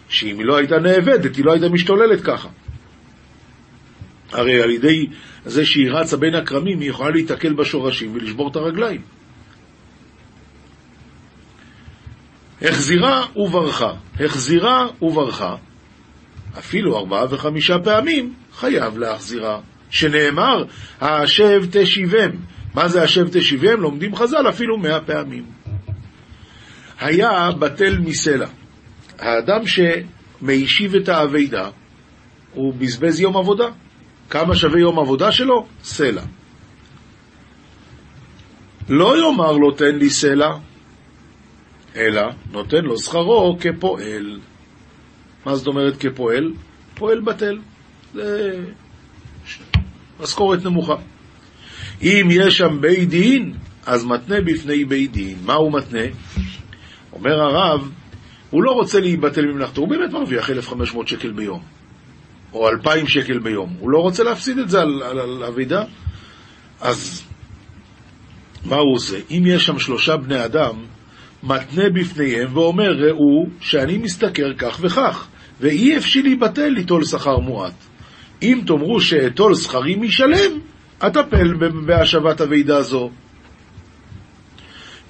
שאם 0.10 0.40
היא 0.40 0.46
לא 0.46 0.58
הייתה 0.58 0.76
נאבדת, 0.80 1.36
היא 1.36 1.46
לא 1.46 1.52
הייתה 1.52 1.70
משתוללת 1.70 2.22
ככה. 2.22 2.50
הרי 4.32 4.62
על 4.62 4.70
ידי 4.70 5.08
זה 5.46 5.66
שהיא 5.66 5.92
רצה 5.92 6.18
בין 6.18 6.36
הכרמים, 6.36 6.80
היא 6.80 6.90
יכולה 6.90 7.10
להתקל 7.10 7.54
בשורשים 7.54 8.16
ולשבור 8.16 8.52
את 8.52 8.56
הרגליים. 8.56 9.02
החזירה 12.62 13.26
וברכה, 13.36 13.94
החזירה 14.20 14.88
וברכה, 15.02 15.56
אפילו 16.58 16.98
ארבעה 16.98 17.26
וחמישה 17.30 17.80
פעמים, 17.84 18.34
חייב 18.54 18.98
להחזירה. 18.98 19.60
שנאמר, 19.90 20.64
השב 21.02 21.62
תשיבם. 21.72 22.32
מה 22.74 22.88
זה 22.88 23.04
השב 23.04 23.28
תשיבם? 23.32 23.82
לומדים 23.82 24.16
חז"ל 24.16 24.50
אפילו 24.50 24.78
מאה 24.78 25.00
פעמים. 25.00 25.46
היה 27.00 27.52
בטל 27.60 27.98
מסלע. 28.00 28.48
האדם 29.20 29.62
שמיישיב 29.66 30.96
את 30.96 31.10
האבידה, 31.10 31.70
הוא 32.54 32.74
בזבז 32.74 33.20
יום 33.20 33.38
עבודה. 33.38 33.68
כמה 34.32 34.56
שווה 34.56 34.80
יום 34.80 35.00
עבודה 35.00 35.32
שלו? 35.32 35.68
סלע. 35.84 36.22
לא 38.90 39.18
יאמר 39.18 39.52
לו 39.52 39.72
תן 39.72 39.96
לי 39.96 40.10
סלע, 40.10 40.50
אלא 41.96 42.22
נותן 42.52 42.84
לו 42.84 42.98
שכרו 42.98 43.58
כפועל. 43.60 44.40
מה 45.46 45.56
זאת 45.56 45.68
אומרת 45.68 45.98
כפועל? 46.00 46.54
פועל 46.96 47.22
בטל. 47.22 47.58
זה 48.14 48.60
משכורת 50.20 50.66
נמוכה. 50.66 50.96
אם 52.02 52.28
יש 52.32 52.58
שם 52.58 52.82
בית 52.82 53.10
דין, 53.10 53.54
אז 53.86 54.06
מתנה 54.06 54.42
בפני 54.42 54.86
בית 54.86 55.12
דין. 55.12 55.38
מה 55.46 55.54
הוא 55.54 55.74
מתנה? 55.74 56.04
אומר 57.14 57.42
הרב, 57.42 57.92
הוא 58.50 58.64
לא 58.64 58.72
רוצה 58.72 59.00
להיבטל 59.00 59.42
ממלאכתו, 59.42 59.82
הוא 59.82 59.90
באמת 59.90 60.12
מרוויח 60.12 60.50
1,500 60.50 61.08
שקל 61.08 61.32
ביום, 61.32 61.62
או 62.54 62.70
2,000 62.70 63.08
שקל 63.08 63.40
ביום. 63.40 63.76
הוא 63.80 63.90
לא 63.90 63.98
רוצה 63.98 64.24
להפסיד 64.24 64.58
את 64.58 64.70
זה 64.70 64.82
על, 64.82 65.04
על, 65.04 65.20
על 65.20 65.44
אבידה. 65.44 65.84
אז 66.82 67.24
מה 68.66 68.76
הוא 68.76 68.96
עושה? 68.96 69.18
אם 69.32 69.44
יש 69.46 69.66
שם 69.66 69.80
שלושה 69.80 70.18
בני 70.18 70.46
אדם, 70.46 70.76
מתנה 71.44 71.90
בפניהם 71.90 72.58
ואומר, 72.58 72.92
ראו 72.92 73.48
שאני 73.60 73.98
משתכר 73.98 74.54
כך 74.58 74.80
וכך, 74.82 75.28
ואי 75.60 75.98
אפשר 75.98 76.20
להיבטל 76.24 76.68
ליטול 76.68 77.06
שכר 77.06 77.38
מועט. 77.38 77.74
אם 78.42 78.62
תאמרו 78.68 79.02
שאטול 79.02 79.56
שכרי 79.56 79.96
משלם, 79.96 80.60
אטפל 81.08 81.54
בהשבת 81.86 82.42
הוועידה 82.42 82.82
זו. 82.82 83.10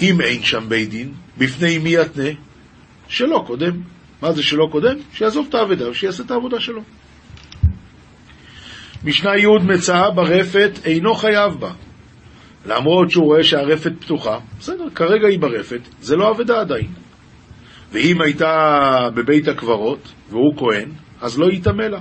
אם 0.01 0.21
אין 0.21 0.43
שם 0.43 0.69
בית 0.69 0.89
דין, 0.89 1.13
בפני 1.37 1.77
מי 1.77 1.95
יתנה? 1.95 2.29
שלא 3.07 3.43
קודם. 3.47 3.81
מה 4.21 4.31
זה 4.31 4.43
שלא 4.43 4.67
קודם? 4.71 4.95
שיעזוב 5.13 5.45
את 5.49 5.55
העבודה 5.55 5.89
ושיעשה 5.89 6.23
את 6.23 6.31
העבודה 6.31 6.59
שלו. 6.59 6.81
משנה 9.03 9.37
י' 9.37 9.47
מצאה 9.63 10.11
ברפת 10.11 10.71
אינו 10.85 11.13
חייב 11.13 11.53
בה. 11.53 11.71
למרות 12.65 13.11
שהוא 13.11 13.25
רואה 13.25 13.43
שהרפת 13.43 13.91
פתוחה, 13.99 14.39
בסדר, 14.59 14.89
כרגע 14.95 15.27
היא 15.27 15.39
ברפת, 15.39 15.79
זה 16.01 16.15
לא 16.15 16.31
אבדה 16.31 16.61
עדיין. 16.61 16.87
ואם 17.91 18.21
הייתה 18.21 19.09
בבית 19.13 19.47
הקברות, 19.47 20.13
והוא 20.29 20.57
כהן, 20.57 20.89
אז 21.21 21.39
לא 21.39 21.51
יטמא 21.51 21.83
לה. 21.83 21.99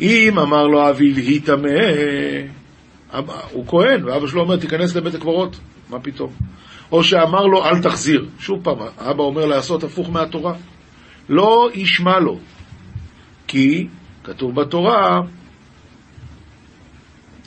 אם 0.00 0.38
אמר 0.38 0.66
לו 0.66 0.90
אבי 0.90 1.12
להיטמא, 1.12 1.68
הוא 3.52 3.66
כהן, 3.66 4.04
ואבא 4.04 4.26
שלו 4.26 4.40
אומר, 4.40 4.56
תיכנס 4.56 4.96
לבית 4.96 5.14
הקברות, 5.14 5.60
מה 5.90 6.00
פתאום? 6.00 6.32
או 6.92 7.04
שאמר 7.04 7.46
לו, 7.46 7.64
אל 7.64 7.82
תחזיר. 7.82 8.28
שוב 8.38 8.64
פעם, 8.64 8.78
אבא 8.98 9.22
אומר 9.22 9.46
לעשות 9.46 9.84
הפוך 9.84 10.10
מהתורה. 10.10 10.54
לא 11.28 11.70
ישמע 11.74 12.18
לו, 12.18 12.38
כי 13.46 13.86
כתוב 14.30 14.54
בתורה, 14.54 15.20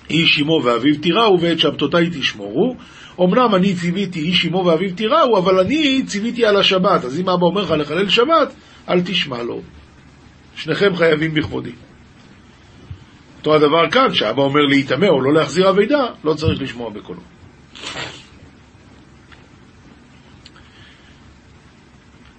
איש 0.10 0.42
אמו 0.42 0.62
ואביו 0.64 0.98
תיראו 1.02 1.42
ואת 1.42 1.60
שבתותי 1.60 2.10
תשמורו. 2.20 2.76
אמנם 3.22 3.56
אני 3.56 3.76
ציוויתי 3.76 4.20
איש 4.20 4.46
אמו 4.46 4.66
ואביו 4.66 4.96
תיראו, 4.96 5.38
אבל 5.38 5.60
אני 5.60 6.04
ציוויתי 6.06 6.46
על 6.46 6.58
השבת. 6.58 7.06
אז 7.06 7.20
אם 7.20 7.30
אבא 7.30 7.46
אומר 7.46 7.62
לך 7.62 7.72
לחלל 7.72 8.10
שבת, 8.10 8.54
אל 8.90 9.02
תשמע 9.02 9.44
לו. 9.44 9.62
שניכם 10.56 10.96
חייבים 10.96 11.34
בכבודי. 11.34 11.72
אותו 13.38 13.56
הדבר 13.56 13.90
כאן, 13.92 14.14
שאבא 14.14 14.42
אומר 14.42 14.62
להיטמא 14.70 15.06
או 15.06 15.22
לא 15.22 15.34
להחזיר 15.34 15.70
אבידה, 15.70 16.06
לא 16.24 16.34
צריך 16.34 16.62
לשמוע 16.62 16.90
בקולו. 16.90 17.22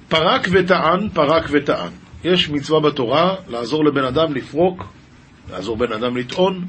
פרק 0.09 0.48
וטען, 0.52 1.09
פרק 1.09 1.44
וטען. 1.50 2.04
יש 2.25 2.51
מצווה 2.51 2.81
בתורה 2.81 3.35
לעזור 3.49 3.85
לבן 3.85 4.05
אדם 4.05 4.35
לפרוק, 4.35 4.85
לעזור 5.51 5.77
בן 5.77 5.93
אדם 5.93 6.17
לטעון, 6.17 6.65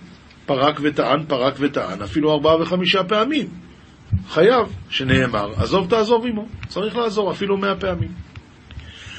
פרק 0.46 0.80
וטען, 0.82 1.26
פרק 1.28 1.56
וטען, 1.60 2.02
אפילו 2.02 2.32
ארבעה 2.32 2.62
וחמישה 2.62 3.04
פעמים. 3.04 3.48
חייב, 4.30 4.68
שנאמר, 4.89 5.52
עזוב 5.58 5.89
תעזוב 5.89 6.26
עמו. 6.26 6.46
צריך 6.68 6.96
לעזור 6.96 7.32
אפילו 7.32 7.58
מאה 7.58 7.76
פעמים. 7.76 8.12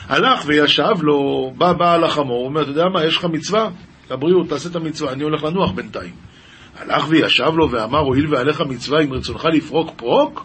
הלך 0.08 0.44
וישב 0.46 0.94
לו, 1.02 1.52
בא 1.58 1.72
בעל 1.72 2.04
החמור, 2.04 2.46
אומר, 2.46 2.62
אתה 2.62 2.70
יודע 2.70 2.84
מה, 2.92 3.04
יש 3.04 3.16
לך 3.16 3.24
מצווה? 3.24 3.68
לבריאות, 4.10 4.48
תעשה 4.48 4.68
את 4.68 4.76
המצווה, 4.76 5.12
אני 5.12 5.22
הולך 5.22 5.44
לנוח 5.44 5.70
בינתיים. 5.70 6.14
הלך 6.78 7.04
וישב 7.08 7.50
לו 7.54 7.70
ואמר, 7.70 7.98
הואיל 7.98 8.34
ועליך 8.34 8.60
מצווה, 8.60 9.00
אם 9.00 9.12
רצונך 9.12 9.44
לפרוק 9.44 9.90
פרוק, 9.96 10.44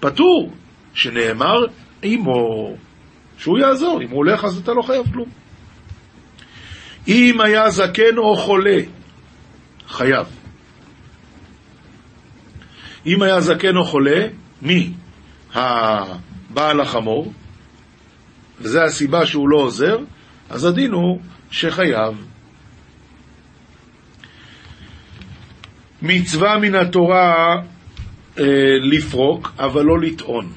פטור, 0.00 0.52
שנאמר 0.94 1.66
עמו, 2.02 2.76
שהוא 3.38 3.58
יעזור, 3.58 4.02
אם 4.02 4.10
הוא 4.10 4.16
הולך 4.16 4.44
אז 4.44 4.58
אתה 4.58 4.72
לא 4.72 4.82
חייב 4.82 5.12
כלום. 5.12 5.28
אם 7.08 7.40
היה 7.40 7.70
זקן 7.70 8.16
או 8.16 8.36
חולה, 8.36 8.80
חייב. 9.88 10.26
אם 13.06 13.22
היה 13.22 13.40
זקן 13.40 13.76
או 13.76 13.84
חולה, 13.84 14.26
מי? 14.62 14.92
הבעל 15.54 16.80
החמור, 16.80 17.32
וזו 18.60 18.80
הסיבה 18.80 19.26
שהוא 19.26 19.48
לא 19.48 19.56
עוזר, 19.56 19.98
אז 20.50 20.64
הדין 20.64 20.92
הוא 20.92 21.20
שחייב. 21.50 22.26
מצווה 26.02 26.58
מן 26.58 26.74
התורה 26.74 27.56
אה, 28.38 28.44
לפרוק, 28.82 29.52
אבל 29.58 29.84
לא 29.84 30.00
לטעון. 30.00 30.52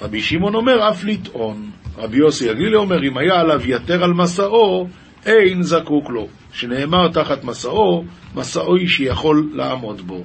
רבי 0.00 0.22
שמעון 0.22 0.54
אומר 0.54 0.90
אף 0.90 1.04
לטעון. 1.04 1.70
רבי 1.98 2.16
יוסי 2.16 2.50
הגלילי 2.50 2.76
אומר, 2.76 3.02
אם 3.08 3.18
היה 3.18 3.40
עליו 3.40 3.60
יתר 3.66 4.04
על 4.04 4.12
מסעו, 4.12 4.88
אין 5.26 5.62
זקוק 5.62 6.10
לו. 6.10 6.28
שנאמר 6.52 7.08
תחת 7.08 7.44
מסעו, 7.44 8.04
מסעו 8.34 8.76
היא 8.76 8.88
שיכול 8.88 9.50
לעמוד 9.52 10.00
בו. 10.00 10.24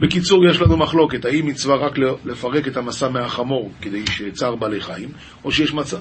בקיצור, 0.00 0.46
יש 0.50 0.60
לנו 0.60 0.76
מחלוקת, 0.76 1.24
האם 1.24 1.46
מצווה 1.46 1.76
רק 1.76 1.98
לפרק 2.24 2.68
את 2.68 2.76
המסע 2.76 3.08
מהחמור 3.08 3.70
כדי 3.80 4.06
שצער 4.06 4.56
בעלי 4.56 4.80
חיים, 4.80 5.08
או 5.44 5.52
שיש 5.52 5.74
מצ... 5.74 5.94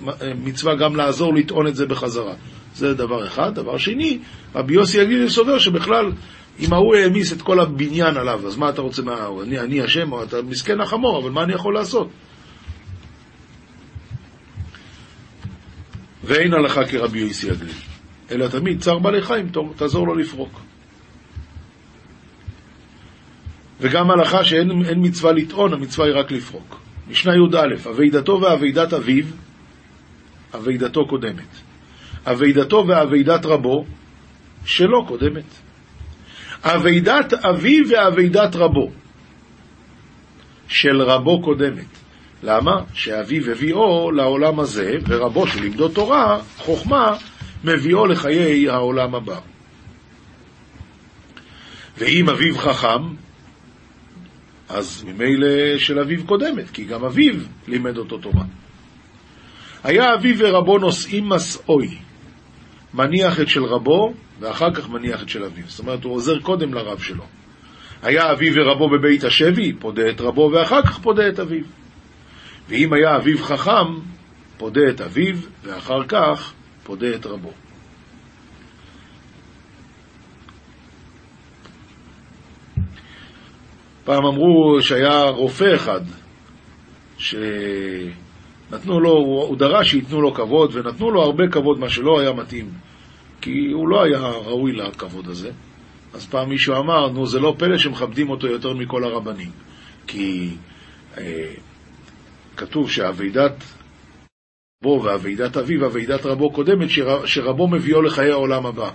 מצווה 0.44 0.76
גם 0.76 0.96
לעזור 0.96 1.34
לטעון 1.36 1.68
את 1.68 1.76
זה 1.76 1.86
בחזרה. 1.86 2.34
זה 2.76 2.94
דבר 2.94 3.28
אחד. 3.28 3.56
דבר 3.56 3.78
שני, 3.78 4.20
רבי 4.56 4.74
יוסי 4.74 5.02
הגלילי 5.02 5.30
סובר 5.30 5.60
שבכלל, 5.60 6.12
אם 6.60 6.74
ההוא 6.74 6.96
העמיס 6.96 7.34
את 7.34 7.42
כל 7.42 7.60
הבניין 7.60 8.18
עליו, 8.18 8.48
אז 8.48 8.58
מה 8.58 8.70
אתה 8.70 8.82
רוצה 8.82 9.02
מה... 9.02 9.28
אני, 9.44 9.60
אני 9.60 9.86
אשם, 9.86 10.12
או 10.12 10.24
אתה 10.24 10.38
מסכן 10.42 10.82
החמור, 10.82 11.20
אבל 11.22 11.30
מה 11.30 11.44
אני 11.44 11.54
יכול 11.54 11.74
לעשות? 11.74 12.08
ואין 16.24 16.54
הלכה 16.54 16.86
כרבי 16.86 17.20
יוסי 17.20 17.52
הגלילי. 17.52 17.74
אלא 18.32 18.48
תמיד 18.48 18.82
צער 18.82 19.00
בעלי 19.00 19.22
חיים, 19.22 19.52
תעזור 19.76 20.08
לו 20.08 20.16
לפרוק. 20.16 20.60
וגם 23.80 24.12
הלכה 24.12 24.44
שאין 24.44 24.70
מצווה 24.98 25.32
לטעון, 25.32 25.74
המצווה 25.74 26.08
היא 26.08 26.16
רק 26.16 26.32
לפרוק. 26.32 26.80
משנה 27.10 27.34
י"א, 27.36 27.90
אבידתו 27.90 28.42
ואבידת 28.42 28.94
אביו, 28.94 29.26
אבידתו 30.56 31.08
קודמת. 31.08 31.48
אבידתו 32.26 32.86
ואבידת 32.88 33.46
רבו, 33.46 33.86
שלא 34.66 35.06
קודמת. 35.08 35.44
אבידת 36.64 37.34
אביו 37.34 37.84
ואבידת 37.90 38.56
רבו, 38.56 38.92
של 40.68 41.02
רבו 41.02 41.42
קודמת. 41.42 41.86
למה? 42.44 42.82
שאביו 42.94 43.52
הביאו 43.52 44.12
לעולם 44.12 44.60
הזה, 44.60 44.98
ורבו 45.08 45.48
שלימדו 45.48 45.90
תורה, 45.90 46.40
חוכמה, 46.58 47.18
מביאו 47.64 48.06
לחיי 48.06 48.70
העולם 48.70 49.16
הבא. 49.16 49.40
ואם 51.98 52.30
אביו 52.30 52.58
חכם, 52.58 53.04
אז 54.70 55.04
ממילא 55.08 55.78
של 55.78 56.00
אביו 56.00 56.26
קודמת, 56.26 56.70
כי 56.70 56.84
גם 56.84 57.06
אביו 57.06 57.36
לימד 57.68 57.98
אותו 57.98 58.18
תורה. 58.18 58.44
היה 59.84 60.14
אביו 60.14 60.36
ורבו 60.40 60.78
נושאים 60.78 61.30
מסעוי, 61.30 61.98
מניח 62.94 63.40
את 63.40 63.48
של 63.48 63.64
רבו, 63.64 64.14
ואחר 64.40 64.74
כך 64.74 64.90
מניח 64.90 65.24
את 65.24 65.30
של 65.30 65.44
אביו. 65.44 65.64
זאת 65.68 65.80
אומרת, 65.80 66.04
הוא 66.04 66.14
עוזר 66.14 66.40
קודם 66.40 66.74
לרב 66.74 67.00
שלו. 67.00 67.24
היה 68.02 68.32
אביו 68.32 68.54
ורבו 68.56 68.90
בבית 68.90 69.24
השבי, 69.24 69.74
פודה 69.74 70.10
את 70.10 70.22
רבו, 70.22 70.52
ואחר 70.54 70.82
כך 70.82 71.00
פודה 71.00 71.28
את 71.28 71.40
אביו. 71.40 71.64
ואם 72.72 72.94
היה 72.94 73.16
אביו 73.16 73.38
חכם, 73.38 74.00
פודה 74.58 74.82
את 74.90 75.02
אביו, 75.02 75.36
ואחר 75.64 76.04
כך 76.08 76.54
פודה 76.84 77.16
את 77.16 77.26
רבו. 77.26 77.52
פעם 84.04 84.26
אמרו 84.26 84.82
שהיה 84.82 85.24
רופא 85.24 85.76
אחד 85.76 86.02
שנתנו 87.18 89.00
לו, 89.00 89.12
הוא 89.12 89.58
דרש 89.58 89.92
שייתנו 89.92 90.22
לו 90.22 90.34
כבוד, 90.34 90.76
ונתנו 90.76 91.12
לו 91.12 91.22
הרבה 91.22 91.44
כבוד, 91.52 91.80
מה 91.80 91.90
שלא 91.90 92.20
היה 92.20 92.34
מתאים, 92.34 92.70
כי 93.42 93.72
הוא 93.74 93.88
לא 93.88 94.04
היה 94.04 94.20
ראוי 94.20 94.72
לכבוד 94.72 95.28
הזה. 95.28 95.52
אז 96.14 96.28
פעם 96.28 96.50
מישהו 96.50 96.76
אמר, 96.76 97.10
נו, 97.10 97.28
זה 97.28 97.40
לא 97.40 97.56
פלא 97.58 97.78
שמכבדים 97.78 98.30
אותו 98.30 98.48
יותר 98.48 98.74
מכל 98.74 99.04
הרבנים, 99.04 99.52
כי 100.08 100.50
אה, 101.18 101.54
כתוב 102.58 102.92
שאבידת 102.92 103.64
רבו 104.84 105.04
ואבידת 105.04 105.58
אביו 105.58 105.82
ואבידת 105.82 106.26
רבו 106.26 106.52
קודמת, 106.52 106.90
שרבו 107.26 107.68
מביאו 107.68 108.02
לחיי 108.02 108.32
העולם 108.32 108.66
הבא. 108.66 108.90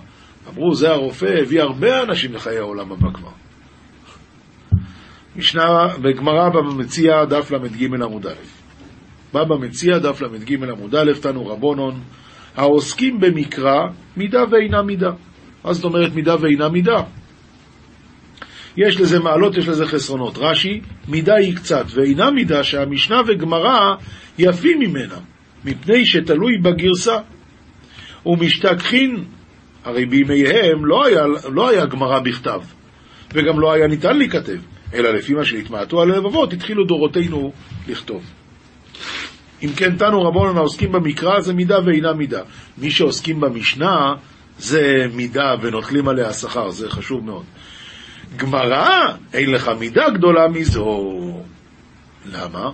אמרו, 0.49 0.75
זה 0.75 0.91
הרופא, 0.91 1.39
הביא 1.41 1.61
הרבה 1.61 2.03
אנשים 2.03 2.33
לחיי 2.33 2.57
העולם 2.57 2.91
הבא 2.91 3.11
כבר. 3.13 3.31
משנה 5.35 5.87
בגמרא 6.01 6.49
מציע 6.77 7.25
דף 7.25 7.51
ל"ג 7.51 7.83
עמוד 8.03 8.27
א'. 8.27 8.33
בבא 9.33 9.55
מציע 9.55 9.97
דף 9.97 10.21
ל"ג 10.21 10.53
עמוד 10.53 10.95
א', 10.95 11.11
תנו 11.21 11.47
רבונון, 11.47 11.99
העוסקים 12.55 13.19
במקרא, 13.19 13.81
מידה 14.17 14.43
ואינה 14.51 14.81
מידה. 14.81 15.11
מה 15.65 15.73
זאת 15.73 15.83
אומרת 15.83 16.15
מידה 16.15 16.35
ואינה 16.41 16.69
מידה? 16.69 17.03
יש 18.77 18.99
לזה 18.99 19.19
מעלות, 19.19 19.57
יש 19.57 19.67
לזה 19.67 19.85
חסרונות. 19.85 20.37
רש"י, 20.37 20.81
מידה 21.07 21.35
היא 21.35 21.55
קצת, 21.55 21.85
ואינה 21.89 22.31
מידה 22.31 22.63
שהמשנה 22.63 23.21
וגמרא 23.27 23.95
יפים 24.37 24.79
ממנה, 24.79 25.17
מפני 25.65 26.05
שתלוי 26.05 26.57
בגרסה. 26.57 27.17
ומשתכחין, 28.25 29.23
הרי 29.85 30.05
בימיהם 30.05 30.85
לא 30.85 31.05
היה, 31.05 31.23
לא 31.53 31.69
היה 31.69 31.85
גמרא 31.85 32.19
בכתב, 32.19 32.61
וגם 33.33 33.59
לא 33.59 33.73
היה 33.73 33.87
ניתן 33.87 34.17
להיכתב, 34.17 34.57
אלא 34.93 35.09
לפי 35.09 35.33
מה 35.33 35.45
שהתמעטו 35.45 36.01
על 36.01 36.11
הלבבות, 36.11 36.53
התחילו 36.53 36.85
דורותינו 36.85 37.51
לכתוב. 37.87 38.23
אם 39.63 39.69
כן, 39.75 39.95
תנו 39.97 40.21
רבונן 40.21 40.57
העוסקים 40.57 40.91
במקרא 40.91 41.39
זה 41.39 41.53
מידה 41.53 41.77
ואינה 41.85 42.13
מידה. 42.13 42.41
מי 42.77 42.91
שעוסקים 42.91 43.39
במשנה 43.39 44.13
זה 44.57 45.05
מידה 45.13 45.55
ונוטלים 45.61 46.07
עליה 46.07 46.33
שכר, 46.33 46.69
זה 46.69 46.89
חשוב 46.89 47.25
מאוד. 47.25 47.43
גמרא, 48.35 49.13
אין 49.33 49.51
לך 49.51 49.71
מידה 49.79 50.09
גדולה 50.09 50.47
מזו. 50.47 51.43
למה? 52.25 52.71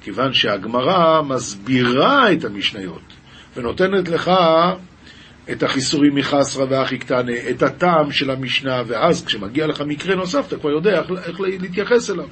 כיוון 0.00 0.32
שהגמרא 0.34 1.22
מסבירה 1.22 2.32
את 2.32 2.44
המשניות, 2.44 3.02
ונותנת 3.56 4.08
לך 4.08 4.30
את 5.52 5.62
החיסורים 5.62 6.14
מחסרא 6.14 6.64
ואחי 6.70 6.98
קטנה, 6.98 7.32
את 7.50 7.62
הטעם 7.62 8.12
של 8.12 8.30
המשנה, 8.30 8.82
ואז 8.86 9.24
כשמגיע 9.24 9.66
לך 9.66 9.80
מקרה 9.86 10.14
נוסף, 10.14 10.44
אתה 10.48 10.56
כבר 10.56 10.70
יודע 10.70 11.00
איך, 11.00 11.10
איך 11.26 11.40
להתייחס 11.40 12.10
אליו. 12.10 12.28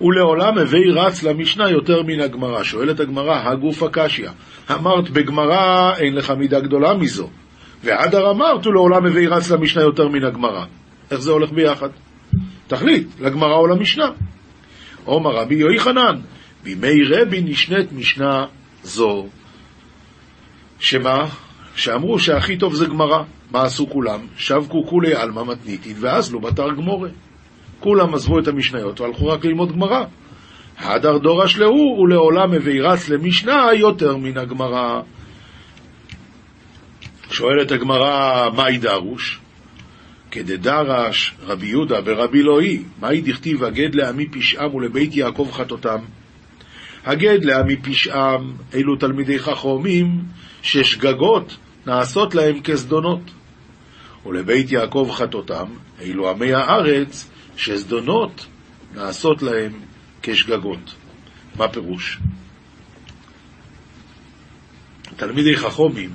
ולעולם 0.00 0.58
הווי 0.58 0.90
רץ 0.90 1.22
למשנה 1.22 1.70
יותר 1.70 2.02
מן 2.02 2.20
הגמרא. 2.20 2.62
שואלת 2.62 3.00
הגמרא, 3.00 3.48
הגוף 3.48 3.82
הקשיא, 3.82 4.28
אמרת 4.70 5.10
בגמרא 5.10 5.94
אין 5.98 6.14
לך 6.14 6.30
מידה 6.30 6.60
גדולה 6.60 6.94
מזו, 6.94 7.30
ועדר 7.82 8.30
אמרת 8.30 8.66
ולעולם 8.66 9.06
הווי 9.06 9.26
רץ 9.26 9.50
למשנה 9.50 9.82
יותר 9.82 10.08
מן 10.08 10.24
הגמרא. 10.24 10.64
איך 11.10 11.20
זה 11.20 11.30
הולך 11.30 11.50
ביחד? 11.52 11.88
תחליט, 12.66 13.08
לגמרא 13.20 13.54
או 13.54 13.66
למשנה. 13.66 14.10
עומר 15.04 15.30
רבי 15.30 15.54
יוחנן, 15.54 16.20
בימי 16.62 17.02
רבי 17.04 17.42
נשנית 17.42 17.92
משנה 17.92 18.44
זו. 18.82 19.26
שמה? 20.78 21.24
שאמרו 21.74 22.18
שהכי 22.18 22.56
טוב 22.56 22.74
זה 22.74 22.86
גמרא. 22.86 23.22
מה 23.50 23.62
עשו 23.62 23.90
כולם? 23.90 24.20
שבקו 24.36 24.86
כולי 24.86 25.14
עלמא 25.14 25.42
מתניתית 25.44 25.96
ואזלו 26.00 26.40
בתר 26.40 26.68
גמורה. 26.76 27.08
כולם 27.80 28.14
עזבו 28.14 28.38
את 28.38 28.48
המשניות 28.48 29.00
והלכו 29.00 29.26
רק 29.26 29.44
ללמוד 29.44 29.72
גמרא. 29.72 30.04
הדר 30.78 31.18
דורש 31.18 31.58
להוא 31.58 32.00
ולעולם 32.00 32.52
הווי 32.52 32.80
רץ 32.80 33.08
למשנה 33.08 33.66
יותר 33.74 34.16
מן 34.16 34.38
הגמרא. 34.38 35.00
שואלת 37.30 37.72
הגמרא, 37.72 38.50
מהי 38.50 38.78
דרוש? 38.78 39.38
כדדרש 40.30 41.34
רבי 41.42 41.66
יהודה 41.66 42.00
ברבי 42.00 42.42
לואי, 42.42 42.82
מהי 43.00 43.20
דכתיב 43.20 43.64
הגד 43.64 43.94
לעמי 43.94 44.28
פשעם 44.28 44.74
ולבית 44.74 45.16
יעקב 45.16 45.48
חטאותם? 45.52 45.98
הגד 47.04 47.44
לעמי 47.44 47.76
פשעם, 47.76 48.52
אלו 48.74 48.96
תלמידי 48.96 49.38
חכמים 49.38 50.22
ששגגות 50.62 51.56
נעשות 51.86 52.34
להם 52.34 52.60
כזדונות. 52.60 53.20
ולבית 54.26 54.72
יעקב 54.72 55.10
חטאותם, 55.12 55.66
אלו 56.00 56.30
עמי 56.30 56.54
הארץ 56.54 57.30
שזדונות 57.56 58.46
נעשות 58.94 59.42
להם 59.42 59.72
כשגגות. 60.22 60.94
מה 61.56 61.68
פירוש? 61.68 62.18
תלמידי 65.16 65.56
חכמים, 65.56 66.10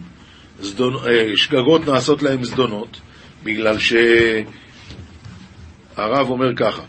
זדונ... 0.62 0.96
אה, 0.96 1.38
שגגות 1.38 1.88
נעשות 1.88 2.24
להם 2.24 2.44
זדונות, 2.44 3.02
בגלל 3.44 3.76
שהרב 3.80 4.46
אומר 6.30 6.56
ככה. 6.56 6.82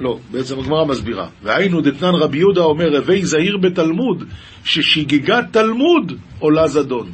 לא, 0.00 0.18
בעצם 0.30 0.58
הגמרא 0.58 0.84
מסבירה. 0.84 1.28
והיינו 1.42 1.80
דתנן 1.80 2.14
רבי 2.14 2.38
יהודה 2.38 2.60
אומר, 2.60 2.96
הווי 2.96 3.26
זהיר 3.26 3.56
בתלמוד, 3.56 4.24
ששגגת 4.64 5.44
תלמוד 5.52 6.12
עולה 6.38 6.68
זדון. 6.68 7.12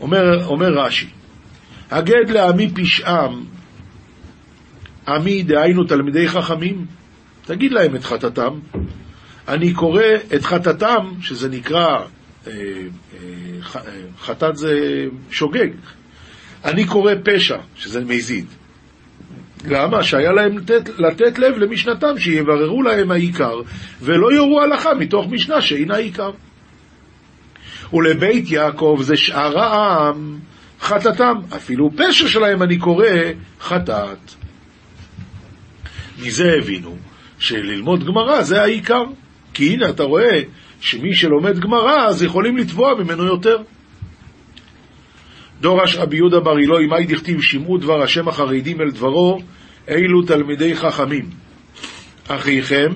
אומר, 0.00 0.46
אומר 0.46 0.68
רש"י, 0.68 1.06
הגד 1.90 2.30
לעמי 2.30 2.70
פשעם, 2.74 3.44
עמי 5.08 5.42
דהיינו 5.42 5.84
תלמידי 5.84 6.28
חכמים, 6.28 6.86
תגיד 7.44 7.72
להם 7.72 7.96
את 7.96 8.04
חטאתם. 8.04 8.58
אני 9.48 9.72
קורא 9.72 10.02
את 10.34 10.44
חטאתם, 10.44 11.10
שזה 11.20 11.48
נקרא, 11.48 11.98
חטאת 14.20 14.56
זה 14.56 15.04
שוגג. 15.30 15.68
אני 16.64 16.84
קורא 16.84 17.12
פשע, 17.24 17.56
שזה 17.76 18.00
מזיד. 18.04 18.46
למה? 19.68 20.02
שהיה 20.02 20.32
להם 20.32 20.58
לתת, 20.58 20.98
לתת 20.98 21.38
לב 21.38 21.58
למשנתם, 21.58 22.18
שיבררו 22.18 22.82
להם 22.82 23.10
העיקר, 23.10 23.60
ולא 24.00 24.32
יורו 24.32 24.60
הלכה 24.60 24.94
מתוך 24.94 25.26
משנה 25.30 25.60
שאינה 25.60 25.96
עיקר. 25.96 26.30
ולבית 27.92 28.50
יעקב 28.50 28.98
זה 29.02 29.16
שאר 29.16 29.58
העם, 29.58 30.38
חטאתם, 30.80 31.34
אפילו 31.56 31.90
פשע 31.96 32.28
שלהם 32.28 32.62
אני 32.62 32.78
קורא 32.78 33.06
חטאת. 33.60 34.18
מזה 36.22 36.52
הבינו 36.58 36.96
שללמוד 37.38 38.04
גמרא 38.04 38.42
זה 38.42 38.62
העיקר. 38.62 39.04
כי 39.54 39.72
הנה 39.72 39.88
אתה 39.90 40.02
רואה 40.02 40.40
שמי 40.82 41.14
שלומד 41.14 41.58
גמרא 41.58 42.06
אז 42.08 42.22
יכולים 42.22 42.56
לתבוע 42.56 42.94
ממנו 42.94 43.24
יותר. 43.24 43.56
דורש 45.60 45.96
רבי 45.96 46.16
יהודה 46.16 46.40
בר 46.40 46.58
אילוי, 46.58 46.86
מאי 46.86 47.06
דכתיב 47.06 47.42
שמעו 47.42 47.78
דבר 47.78 48.02
השם 48.02 48.28
החרדים 48.28 48.80
אל 48.80 48.90
דברו, 48.90 49.38
אילו 49.88 50.22
תלמידי 50.22 50.76
חכמים. 50.76 51.30
אחיכם, 52.28 52.92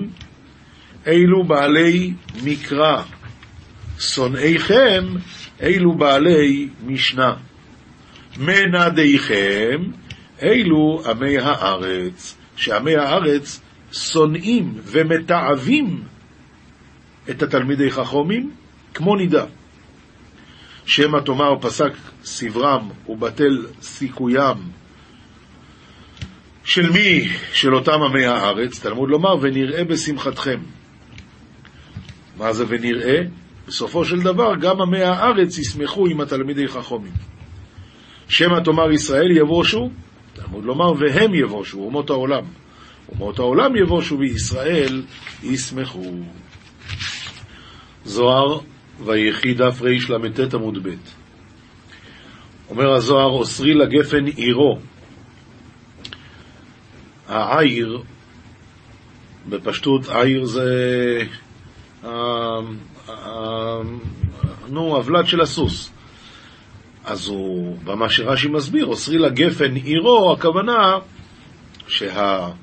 אילו 1.07 1.43
בעלי 1.43 2.13
מקרא. 2.43 3.01
שונאיכם, 3.99 5.05
אילו 5.61 5.97
בעלי 5.97 6.67
משנה. 6.85 7.33
מנדיכם, 8.37 9.83
אילו 10.41 11.01
עמי 11.09 11.37
הארץ. 11.37 12.37
שעמי 12.55 12.95
הארץ 12.95 13.61
שונאים 13.91 14.73
ומתעבים 14.83 16.03
את 17.29 17.43
התלמידי 17.43 17.91
חכמים 17.91 18.51
כמו 18.93 19.15
נידה. 19.15 19.45
שמא 20.85 21.19
תאמר 21.19 21.59
פסק 21.61 21.91
סברם 22.23 22.89
ובטל 23.09 23.65
סיכוים 23.81 24.57
של 26.63 26.91
מי? 26.91 27.29
של 27.53 27.75
אותם 27.75 28.01
עמי 28.03 28.25
הארץ, 28.25 28.79
תלמוד 28.79 29.09
לומר, 29.09 29.35
ונראה 29.41 29.83
בשמחתכם. 29.83 30.59
מה 32.37 32.53
זה 32.53 32.65
ונראה? 32.67 33.19
בסופו 33.67 34.05
של 34.05 34.21
דבר 34.21 34.55
גם 34.61 34.81
עמי 34.81 35.01
הארץ 35.01 35.57
ישמחו 35.57 36.07
עם 36.07 36.21
התלמידי 36.21 36.67
חכמים. 36.67 37.11
שמא 38.29 38.59
תאמר 38.59 38.91
ישראל 38.91 39.31
יבושו, 39.31 39.89
תלמוד 40.33 40.65
לומר, 40.65 40.91
והם 40.99 41.33
יבושו, 41.33 41.77
אומות 41.77 42.09
העולם. 42.09 42.43
אומות 43.09 43.39
העולם 43.39 43.75
יבושו 43.75 44.19
וישראל 44.19 45.03
ישמחו. 45.43 46.11
זוהר 48.07 48.59
ויחי 49.05 49.53
דף 49.53 49.81
רל"ט 49.81 50.53
עמוד 50.53 50.87
ב' 50.87 50.95
אומר 52.69 52.93
הזוהר, 52.93 53.29
אוסרי 53.29 53.73
לגפן 53.73 54.25
עירו. 54.25 54.79
העיר, 57.27 58.01
בפשטות 59.49 60.09
עיר 60.09 60.45
זה, 60.45 60.69
אה, 62.03 62.09
אה, 63.09 63.79
נו, 64.67 64.95
הוולד 64.95 65.27
של 65.27 65.41
הסוס. 65.41 65.91
אז 67.05 67.27
הוא, 67.27 67.77
במה 67.83 68.09
שרש"י 68.09 68.47
מסביר, 68.47 68.85
אוסרי 68.85 69.17
לגפן 69.17 69.75
עירו, 69.75 70.33
הכוונה 70.33 70.97
שהגפן 71.87 72.55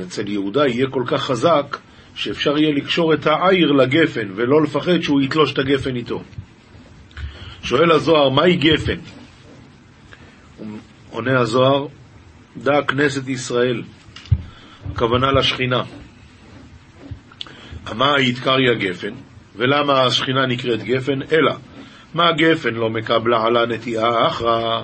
אצל 0.00 0.28
יהודה 0.28 0.66
יהיה 0.66 0.86
כל 0.90 1.04
כך 1.06 1.22
חזק, 1.22 1.76
שאפשר 2.14 2.58
יהיה 2.58 2.74
לקשור 2.74 3.14
את 3.14 3.26
העיר 3.26 3.72
לגפן, 3.72 4.28
ולא 4.34 4.62
לפחד 4.62 5.00
שהוא 5.00 5.20
יתלוש 5.20 5.52
את 5.52 5.58
הגפן 5.58 5.96
איתו. 5.96 6.22
שואל 7.62 7.90
הזוהר, 7.90 8.28
מהי 8.28 8.56
גפן? 8.56 8.98
עונה 11.10 11.40
הזוהר, 11.40 11.86
דע 12.56 12.82
כנסת 12.82 13.28
ישראל, 13.28 13.82
הכוונה 14.90 15.32
לשכינה. 15.32 15.82
מה 17.94 18.14
היתקריה 18.14 18.74
גפן, 18.74 19.12
ולמה 19.56 20.02
השכינה 20.02 20.46
נקראת 20.46 20.82
גפן? 20.82 21.22
אלא, 21.32 21.52
מה 22.14 22.32
גפן 22.32 22.74
לא 22.74 22.90
מקבלה 22.90 23.42
עלה 23.42 23.66
נטיעה 23.66 24.26
אחרא, 24.28 24.82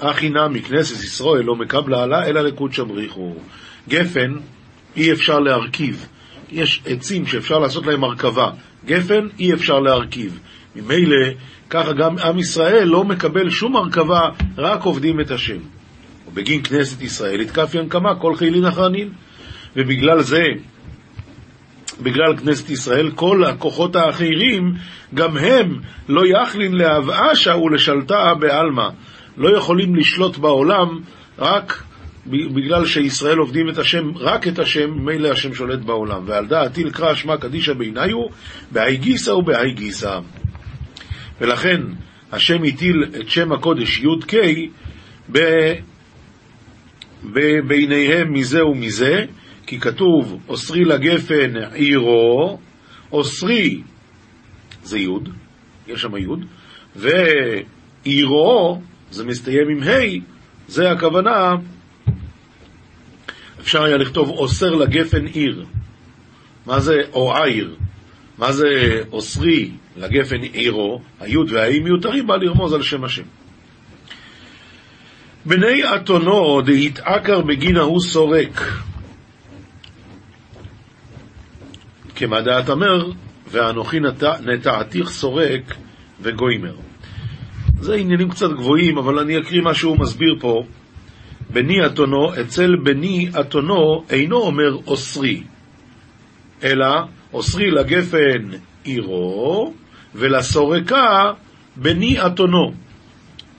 אחי 0.00 0.28
נמי 0.28 0.62
כנסת 0.62 1.04
ישראל 1.04 1.44
לא 1.44 1.56
מקבלה 1.56 2.02
עלה, 2.02 2.26
אלא 2.26 2.40
לקודשא 2.40 2.82
בריחו. 2.82 3.34
גפן 3.88 4.32
אי 4.96 5.12
אפשר 5.12 5.38
להרכיב. 5.38 6.08
יש 6.50 6.82
עצים 6.86 7.26
שאפשר 7.26 7.58
לעשות 7.58 7.86
להם 7.86 8.04
הרכבה. 8.04 8.50
גפן 8.86 9.28
אי 9.38 9.52
אפשר 9.52 9.78
להרכיב. 9.78 10.38
ממילא, 10.76 11.26
ככה 11.70 11.92
גם 11.92 12.18
עם 12.18 12.38
ישראל 12.38 12.84
לא 12.84 13.04
מקבל 13.04 13.50
שום 13.50 13.76
הרכבה, 13.76 14.20
רק 14.58 14.82
עובדים 14.82 15.20
את 15.20 15.30
השם. 15.30 15.58
ובגין 16.28 16.62
כנסת 16.62 17.02
ישראל 17.02 17.40
התקפיין 17.40 17.88
כמה 17.88 18.14
כל 18.14 18.36
חילין 18.36 18.64
אחרנין. 18.64 19.12
ובגלל 19.76 20.20
זה, 20.20 20.42
בגלל 22.02 22.36
כנסת 22.36 22.70
ישראל, 22.70 23.10
כל 23.10 23.44
הכוחות 23.44 23.96
האחרים, 23.96 24.74
גם 25.14 25.36
הם 25.36 25.80
לא 26.08 26.22
יכלין 26.26 26.72
להבאשה 26.72 27.56
ולשלטה 27.56 28.34
בעלמא. 28.40 28.88
לא 29.36 29.58
יכולים 29.58 29.96
לשלוט 29.96 30.36
בעולם 30.36 31.00
רק 31.38 31.82
בגלל 32.30 32.86
שישראל 32.86 33.38
עובדים 33.38 33.68
את 33.68 33.78
השם, 33.78 34.16
רק 34.16 34.48
את 34.48 34.58
השם, 34.58 34.90
מילא 34.90 35.28
השם 35.28 35.54
שולט 35.54 35.78
בעולם. 35.78 36.22
ועל 36.26 36.46
דעתי 36.46 36.84
לקרא 36.84 37.14
שמע 37.14 37.36
קדישא 37.36 37.72
בעיניו, 37.72 38.18
בהאי 38.72 38.96
גיסא 38.96 39.30
ובהאי 39.30 39.72
גיסא. 39.72 40.18
ולכן 41.40 41.80
השם 42.32 42.62
הטיל 42.64 43.04
את 43.20 43.28
שם 43.28 43.52
הקודש 43.52 44.00
י"ק 44.00 44.32
ביניהם 47.66 48.32
מזה 48.32 48.64
ומזה, 48.64 49.24
כי 49.66 49.80
כתוב 49.80 50.40
אוסרי 50.48 50.84
לגפן 50.84 51.56
עירו, 51.72 52.58
אוסרי 53.12 53.82
זה 54.82 54.98
י', 54.98 55.08
יש 55.86 56.02
שם 56.02 56.16
י', 56.16 56.26
ועירו 56.96 58.80
זה 59.10 59.24
מסתיים 59.24 59.68
עם 59.68 59.82
ה', 59.82 60.20
זה 60.68 60.90
הכוונה, 60.90 61.52
אפשר 63.66 63.82
היה 63.82 63.96
לכתוב 63.96 64.28
אוסר 64.28 64.74
לגפן 64.74 65.26
עיר. 65.26 65.64
מה 66.66 66.80
זה, 66.80 66.94
או 67.12 67.36
עיר? 67.36 67.74
מה 68.38 68.52
זה 68.52 68.66
אוסרי 69.12 69.70
לגפן 69.96 70.42
עירו? 70.42 71.00
היוד 71.20 71.52
והאי 71.52 71.80
מיותרים 71.80 72.26
בא 72.26 72.36
לרמוז 72.36 72.72
על 72.72 72.82
שם 72.82 73.04
השם. 73.04 73.22
בני 75.44 75.82
אתונו 75.94 76.60
דהתעקר 76.62 77.40
בגין 77.40 77.76
ההוא 77.76 78.00
סורק. 78.00 78.60
כמה 82.16 82.40
דעת 82.40 82.70
אמר, 82.70 83.10
ואנוכי 83.50 83.96
נטעתיך 84.44 85.10
סורק 85.10 85.74
וגוימר. 86.20 86.74
זה 87.80 87.94
עניינים 87.94 88.30
קצת 88.30 88.50
גבוהים, 88.50 88.98
אבל 88.98 89.18
אני 89.18 89.38
אקריא 89.38 89.60
מה 89.60 89.74
שהוא 89.74 89.98
מסביר 89.98 90.36
פה. 90.40 90.64
בני 91.50 91.86
אתונו, 91.86 92.40
אצל 92.40 92.76
בני 92.82 93.28
אתונו 93.40 94.04
אינו 94.10 94.36
אומר 94.36 94.74
אוסרי, 94.86 95.42
אלא 96.62 96.86
אוסרי 97.32 97.70
לגפן 97.70 98.50
עירו, 98.84 99.74
ולסורקה 100.14 101.32
בני 101.76 102.26
אתונו. 102.26 102.72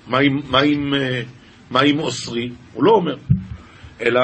מה 0.08 0.18
עם, 0.64 0.94
מה 1.72 1.82
עם 1.82 2.00
אוסרי? 2.00 2.50
הוא 2.74 2.84
לא 2.84 2.92
אומר. 2.92 3.16
אלא, 4.02 4.22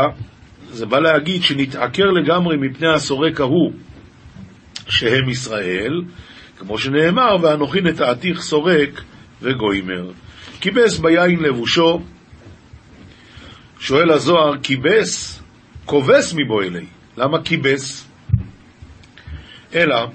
זה 0.70 0.86
בא 0.86 1.00
להגיד 1.00 1.44
שנתעקר 1.44 2.06
לגמרי 2.06 2.58
מפני 2.58 2.88
הסורק 2.88 3.42
ההוא, 3.42 3.74
שהם 4.90 5.30
ישראל, 5.30 6.02
כמו 6.58 6.78
שנאמר, 6.78 7.38
ואנוכי 7.42 7.82
נטעתיך 7.82 8.42
סורק 8.42 9.04
וגוימר. 9.42 10.12
כיבס 10.62 11.00
ביין 11.00 11.40
לבושו, 11.40 12.02
שואל 13.84 14.12
הזוהר, 14.12 14.58
כיבס, 14.64 15.44
כובס 15.86 16.34
מבו 16.38 16.62
אלי. 16.62 16.86
למה 17.18 17.44
כיבס? 17.44 18.08
אלא, 19.76 20.08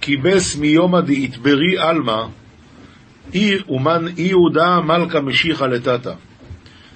כיבס 0.00 0.56
מיומא 0.56 1.00
דאיתברי 1.00 1.78
עלמא, 1.78 2.22
אי 3.34 3.58
אומן 3.68 4.08
אי 4.18 4.22
יהודה 4.22 4.80
מלכה 4.80 5.20
משיחא 5.20 5.64
לטאטא. 5.64 6.12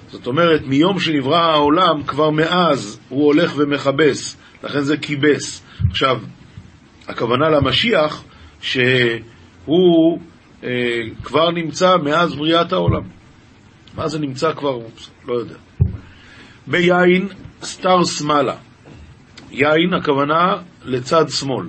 זאת 0.07 0.27
אומרת, 0.27 0.61
מיום 0.65 0.99
שנברא 0.99 1.39
העולם, 1.39 2.03
כבר 2.03 2.29
מאז 2.29 2.99
הוא 3.09 3.25
הולך 3.25 3.53
ומכבס, 3.57 4.37
לכן 4.63 4.81
זה 4.81 4.97
כיבס. 4.97 5.63
עכשיו, 5.89 6.21
הכוונה 7.07 7.49
למשיח, 7.49 8.23
שהוא 8.61 10.19
אה, 10.63 10.69
כבר 11.23 11.51
נמצא 11.51 11.97
מאז 11.97 12.35
בריאת 12.35 12.73
העולם. 12.73 13.20
מה 13.95 14.07
זה 14.07 14.19
נמצא 14.19 14.53
כבר? 14.53 14.77
לא 15.27 15.33
יודע. 15.33 15.55
ביין 16.67 17.27
סתר 17.63 18.03
שמאלה. 18.03 18.55
יין, 19.51 19.93
הכוונה 19.93 20.55
לצד 20.85 21.29
שמאל. 21.29 21.65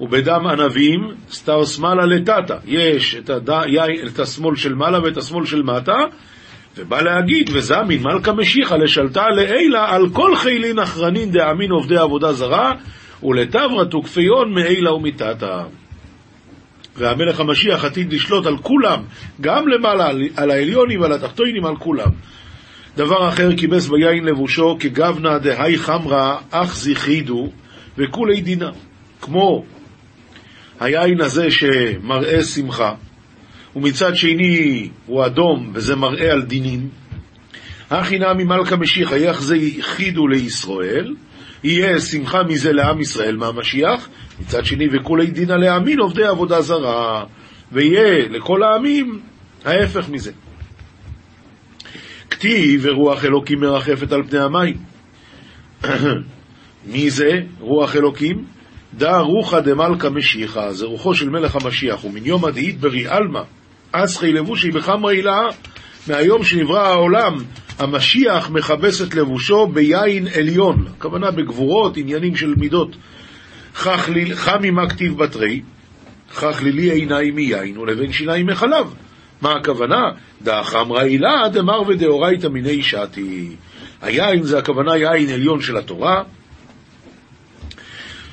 ובדם 0.00 0.46
ענבים, 0.46 1.00
סתר 1.30 1.64
שמאלה 1.64 2.06
לטאטה. 2.06 2.56
יש 2.64 3.14
את, 3.14 3.30
הד... 3.30 3.48
יין, 3.48 4.06
את 4.06 4.18
השמאל 4.18 4.56
של 4.56 4.74
מעלה 4.74 5.02
ואת 5.02 5.16
השמאל 5.16 5.46
של 5.46 5.62
מטה, 5.62 5.96
ובא 6.76 7.00
להגיד, 7.00 7.50
וזמין 7.54 8.02
מלכה 8.02 8.32
משיחה 8.32 8.76
לשלטה 8.76 9.28
לעילה 9.28 9.94
על 9.94 10.08
כל 10.12 10.36
חילין 10.36 10.78
אחרנין 10.78 11.30
דאמין 11.30 11.70
עובדי 11.70 11.96
עבודה 11.96 12.32
זרה, 12.32 12.72
ולתברא 13.22 13.84
תוקפיון 13.84 14.54
מעילה 14.54 14.92
ומטאטה. 14.92 15.64
והמלך 16.98 17.40
המשיח 17.40 17.84
עתיד 17.84 18.12
לשלוט 18.12 18.46
על 18.46 18.56
כולם, 18.58 19.02
גם 19.40 19.68
למעלה, 19.68 20.10
על 20.36 20.50
העליונים 20.50 21.00
ועל 21.00 21.12
התחתונים, 21.12 21.64
על 21.64 21.76
כולם. 21.76 22.10
דבר 22.96 23.28
אחר 23.28 23.56
כיבס 23.56 23.88
ביין 23.88 24.24
לבושו 24.24 24.76
כגבנה 24.80 25.38
דהי 25.38 25.78
חמרה 25.78 26.36
אך 26.50 26.76
זכידו 26.76 27.50
וכולי 27.98 28.40
דינה. 28.40 28.70
כמו 29.20 29.64
היין 30.80 31.20
הזה 31.20 31.50
שמראה 31.50 32.42
שמחה, 32.42 32.94
ומצד 33.76 34.16
שני 34.16 34.88
הוא 35.06 35.26
אדום 35.26 35.70
וזה 35.74 35.96
מראה 35.96 36.32
על 36.32 36.42
דינים. 36.42 36.88
הכי 37.90 38.18
נמי 38.18 38.44
מלכה 38.44 38.76
משיחה, 38.76 39.16
איך 39.16 39.42
זה 39.42 39.56
יחידו 39.56 40.28
לישראל, 40.28 41.14
יהיה 41.64 42.00
שמחה 42.00 42.42
מזה 42.42 42.72
לעם 42.72 43.00
ישראל 43.00 43.36
מהמשיח, 43.36 44.08
מצד 44.40 44.64
שני 44.64 44.88
וכולי 44.92 45.26
דינא 45.26 45.52
להאמין 45.52 45.98
עובדי 45.98 46.24
עבודה 46.24 46.60
זרה, 46.60 47.24
ויהיה 47.72 48.28
לכל 48.28 48.62
העמים 48.62 49.20
ההפך 49.64 50.08
מזה. 50.08 50.32
כתיב 52.30 52.80
ורוח 52.84 53.24
אלוקים 53.24 53.60
מרחפת 53.60 54.12
על 54.12 54.22
פני 54.22 54.38
המים. 54.38 54.76
מי 56.92 57.10
זה 57.10 57.30
רוח 57.60 57.96
אלוקים? 57.96 58.44
דא 58.94 59.16
רוחא 59.16 59.60
דמלכא 59.60 60.08
משיחא, 60.08 60.72
זה 60.72 60.86
רוחו 60.86 61.14
של 61.14 61.30
מלך 61.30 61.56
המשיח, 61.56 62.04
ומן 62.04 62.26
יום 62.26 62.44
הדאית 62.44 62.80
ברי 62.80 63.06
עלמא, 63.06 63.42
אסחי 63.92 64.32
לבושי 64.32 64.70
בחמרא 64.70 65.10
הילאה, 65.10 65.48
מהיום 66.08 66.44
שנברא 66.44 66.86
העולם, 66.86 67.36
המשיח 67.78 68.50
מכבס 68.50 69.02
את 69.02 69.14
לבושו 69.14 69.66
ביין 69.66 70.28
עליון, 70.34 70.86
הכוונה 70.96 71.30
בגבורות, 71.30 71.96
עניינים 71.96 72.36
של 72.36 72.54
מידות. 72.56 72.96
חמי 74.34 74.70
מה 74.70 74.88
כתיב 74.88 75.18
בתריה, 75.18 75.60
חכלילי 76.32 76.90
עיניים 76.90 77.34
מיין 77.34 77.78
ולבן 77.78 78.12
שיניים 78.12 78.46
מחלב. 78.46 78.94
מה 79.42 79.52
הכוונה? 79.52 80.10
דא 80.42 80.62
חמרא 80.62 81.00
עילאה 81.00 81.48
דמרוויותא 81.52 81.82
דאורייתא 81.88 82.46
מיניה 82.46 82.82
שתי. 82.82 83.56
היין 84.02 84.42
זה 84.42 84.58
הכוונה 84.58 84.96
יין 84.96 85.30
עליון 85.30 85.60
של 85.60 85.76
התורה, 85.76 86.22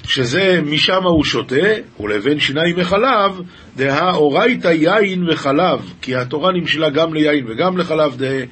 שזה 0.04 0.62
משם 0.66 1.04
הוא 1.04 1.24
שותה, 1.24 1.66
ולבן 2.00 2.40
שיניים 2.40 2.80
מחלב, 2.80 3.42
דאורייתא 3.76 4.68
יין 4.68 5.30
וחלב, 5.30 5.94
כי 6.02 6.16
התורה 6.16 6.52
נמשלה 6.52 6.90
גם 6.90 7.14
ליין 7.14 7.46
וגם 7.48 7.78
לחלב, 7.78 8.16
דא 8.18 8.46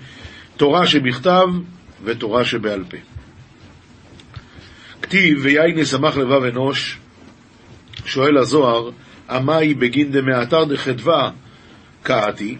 תורה 0.57 0.88
שבכתב 0.88 1.47
ותורה 2.03 2.45
שבעל 2.45 2.84
פה. 2.89 2.97
כתיב 5.01 5.39
ויין 5.43 5.78
ישמח 5.78 6.17
לבב 6.17 6.43
אנוש, 6.43 6.97
שואל 8.05 8.38
הזוהר, 8.38 8.89
עמאי 9.30 9.74
בגין 9.74 10.11
דמעתר 10.11 10.63
דחדווה 10.63 11.32
קעתי, 12.03 12.57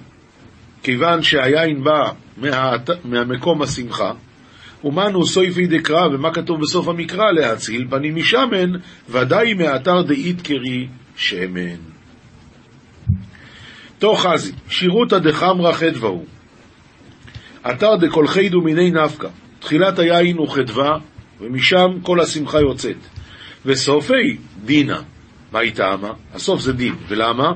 כיוון 0.84 1.24
שהיין 1.24 1.84
בא 1.84 2.12
מהת... 2.38 2.90
מהמקום 3.06 3.62
השמחה, 3.62 4.12
ומנו 4.84 5.26
סויפי 5.26 5.68
דקרא, 5.68 6.08
ומה 6.08 6.34
כתוב 6.34 6.62
בסוף 6.62 6.88
המקרא? 6.88 7.32
להציל 7.32 7.88
פנים 7.90 8.16
משמן, 8.16 8.72
ודאי 9.10 9.54
מאתר 9.54 10.02
דאית 10.02 10.42
קרי 10.42 10.88
שמן. 11.16 11.93
תוך 14.04 14.26
חזי, 14.26 14.52
שירותא 14.70 15.18
דחמרא 15.18 15.72
חדווה 15.72 16.10
הוא. 16.10 16.26
אתר 17.72 17.98
חידו 18.28 18.62
מיני 18.62 18.92
נפקא. 18.92 19.28
תחילת 19.60 20.00
היין 20.00 20.38
הוא 20.38 20.50
חדווה, 20.50 20.98
ומשם 21.42 21.88
כל 22.02 22.20
השמחה 22.20 22.60
יוצאת. 22.60 22.96
וסופי 23.66 24.38
דינה. 24.66 25.02
מה 25.52 25.60
היא 25.60 25.74
טעמה? 25.74 26.14
הסוף 26.34 26.62
זה 26.62 26.74
דין. 26.74 26.96
ולמה? 27.08 27.52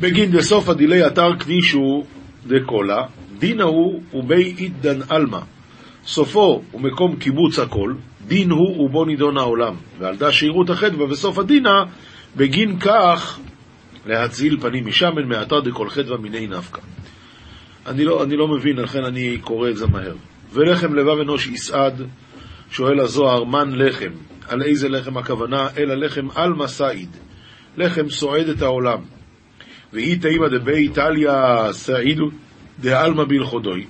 בגין 0.00 0.30
דסוף 0.30 0.68
הדילי 0.68 1.06
אתר 1.06 1.38
כבישו 1.38 2.04
דקולה, 2.46 3.02
דינה 3.38 3.64
הוא 3.64 4.02
ובי 4.14 4.54
איתדן 4.58 4.98
עלמא. 5.08 5.40
סופו 6.06 6.62
הוא 6.72 6.80
מקום 6.80 7.16
קיבוץ 7.16 7.58
הכל, 7.58 7.94
דין 8.26 8.50
הוא 8.50 8.80
ובו 8.84 9.04
נידון 9.04 9.38
העולם, 9.38 9.74
ועל 9.98 10.16
דה 10.16 10.32
שירות 10.32 10.70
החטא 10.70 10.96
בסוף 10.96 11.38
הדינה, 11.38 11.84
בגין 12.36 12.78
כך 12.78 13.38
להציל 14.08 14.60
פנים 14.60 14.86
משמן 14.86 15.24
מעתה 15.24 15.60
דכל 15.60 15.90
חטא 15.90 16.14
מיני 16.20 16.46
נפקא. 16.46 16.80
אני 17.86 18.04
לא, 18.04 18.22
אני 18.22 18.36
לא 18.36 18.48
מבין, 18.48 18.76
לכן 18.76 19.04
אני 19.04 19.38
קורא 19.40 19.70
את 19.70 19.76
זה 19.76 19.86
מהר. 19.86 20.14
ולחם 20.52 20.94
לבב 20.94 21.20
אנוש 21.20 21.46
יסעד, 21.46 22.02
שואל 22.70 23.00
הזוהר, 23.00 23.44
מן 23.44 23.72
לחם? 23.74 24.10
על 24.48 24.62
איזה 24.62 24.88
לחם 24.88 25.16
הכוונה? 25.16 25.68
אלא 25.78 25.94
לחם 25.94 26.28
עלמא 26.34 26.66
סעיד. 26.66 27.08
לחם 27.76 28.08
סועד 28.08 28.48
את 28.48 28.62
העולם. 28.62 28.98
ואי 29.92 30.16
תימא 30.18 30.48
דבי 30.48 30.72
איטליה 30.72 31.68
סעידו 31.72 32.30
דעלמא 32.80 33.24
בלכודוי. 33.24 33.86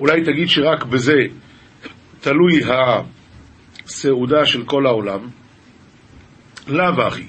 אולי 0.00 0.24
תגיד 0.24 0.48
שרק 0.48 0.84
בזה 0.84 1.18
תלוי 2.20 2.60
הסעודה 3.84 4.46
של 4.46 4.64
כל 4.64 4.86
העולם. 4.86 5.28
לאו 6.68 7.08
אחי. 7.08 7.26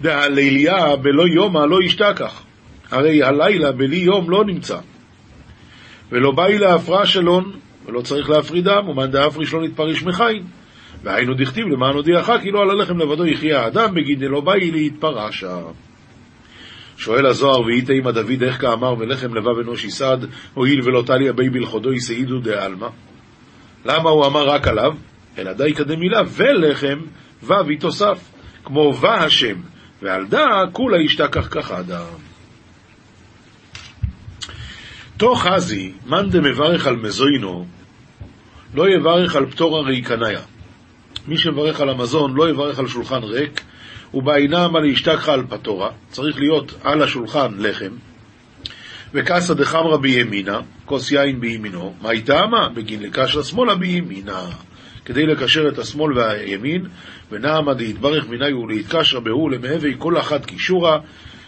דהליליה 0.00 0.96
בלא 0.96 1.28
יומא 1.28 1.58
לא 1.58 1.82
ישתכח. 1.82 2.42
הרי 2.90 3.22
הלילה 3.22 3.72
בלי 3.72 3.96
יום 3.96 4.30
לא 4.30 4.44
נמצא. 4.44 4.78
ולא 6.12 6.30
באי 6.30 6.58
להפרש 6.58 7.16
אלון, 7.16 7.52
ולא 7.86 8.00
צריך 8.00 8.30
להפרידם, 8.30 8.88
ומאן 8.88 9.10
דאפריש 9.10 9.52
לא 9.52 9.62
נתפריש 9.62 10.02
מחיים. 10.02 10.42
והיינו 11.02 11.34
דכתיב 11.34 11.66
למען 11.66 11.94
הודיעך 11.94 12.30
כי 12.42 12.50
לא 12.50 12.62
על 12.62 12.70
הלחם 12.70 12.98
לבדו 12.98 13.26
יחיה 13.26 13.60
האדם, 13.60 13.94
בגין 13.94 14.18
דלא 14.18 14.40
באי 14.40 14.70
להתפרשה. 14.70 15.58
שואל 16.96 17.26
הזוהר, 17.26 17.60
ואיתה 17.60 17.92
עמא 17.92 18.10
דוד 18.10 18.42
איך 18.42 18.60
כאמר 18.60 18.94
ולחם 18.98 19.34
לבב 19.34 19.58
אנוש 19.62 19.84
יסעד, 19.84 20.26
הואיל 20.54 20.80
ולא 20.84 21.02
טליה 21.06 21.32
בי 21.32 21.48
בלכודו 21.50 21.92
יסעידו 21.92 22.38
דעלמא. 22.38 22.88
למה 23.84 24.10
הוא 24.10 24.26
אמר 24.26 24.48
רק 24.48 24.68
עליו? 24.68 24.92
אלא 25.38 25.52
די 25.52 25.72
קדמילה, 25.72 26.20
ולחם 26.28 26.98
ו' 27.42 27.54
תוסף, 27.80 28.18
כמו 28.64 28.92
ו 29.00 29.06
השם, 29.06 29.56
ועל 30.04 30.26
דא 30.26 30.46
כולה 30.72 31.02
ישתכח 31.02 31.48
כחדה. 31.48 32.04
תוך 35.16 35.46
חזי, 35.46 35.92
מאן 36.06 36.30
דמברך 36.30 36.86
על 36.86 36.96
מזוינו, 36.96 37.66
לא 38.74 38.88
יברך 38.88 39.36
על 39.36 39.46
פטור 39.50 39.76
הרי 39.78 40.02
קניה. 40.02 40.40
מי 41.28 41.38
שמברך 41.38 41.80
על 41.80 41.88
המזון 41.88 42.34
לא 42.34 42.50
יברך 42.50 42.78
על 42.78 42.88
שולחן 42.88 43.22
ריק, 43.22 43.60
ובעינם 44.14 44.76
על 44.76 44.84
ישתכחה 44.84 45.32
על 45.32 45.46
פטורה, 45.48 45.90
צריך 46.08 46.38
להיות 46.38 46.74
על 46.82 47.02
השולחן 47.02 47.52
לחם, 47.58 47.90
וקסא 49.14 49.54
דחמרא 49.54 49.96
בימינה, 49.96 50.60
כוס 50.84 51.12
יין 51.12 51.40
בימינו, 51.40 51.94
מה 52.00 52.10
טעמה? 52.24 52.68
בגין 52.68 53.02
לקשר 53.02 53.42
שמאלה 53.42 53.74
בימינה. 53.74 54.42
כדי 55.04 55.26
לקשר 55.26 55.68
את 55.68 55.78
השמאל 55.78 56.18
והימין, 56.18 56.86
ונעמה 57.30 57.74
דהתברך 57.74 58.28
מיני 58.28 58.52
ולהתקשר 58.52 59.20
בהו 59.20 59.48
למהווה 59.48 59.90
כל 59.98 60.18
אחת 60.18 60.44
קישורה, 60.44 60.98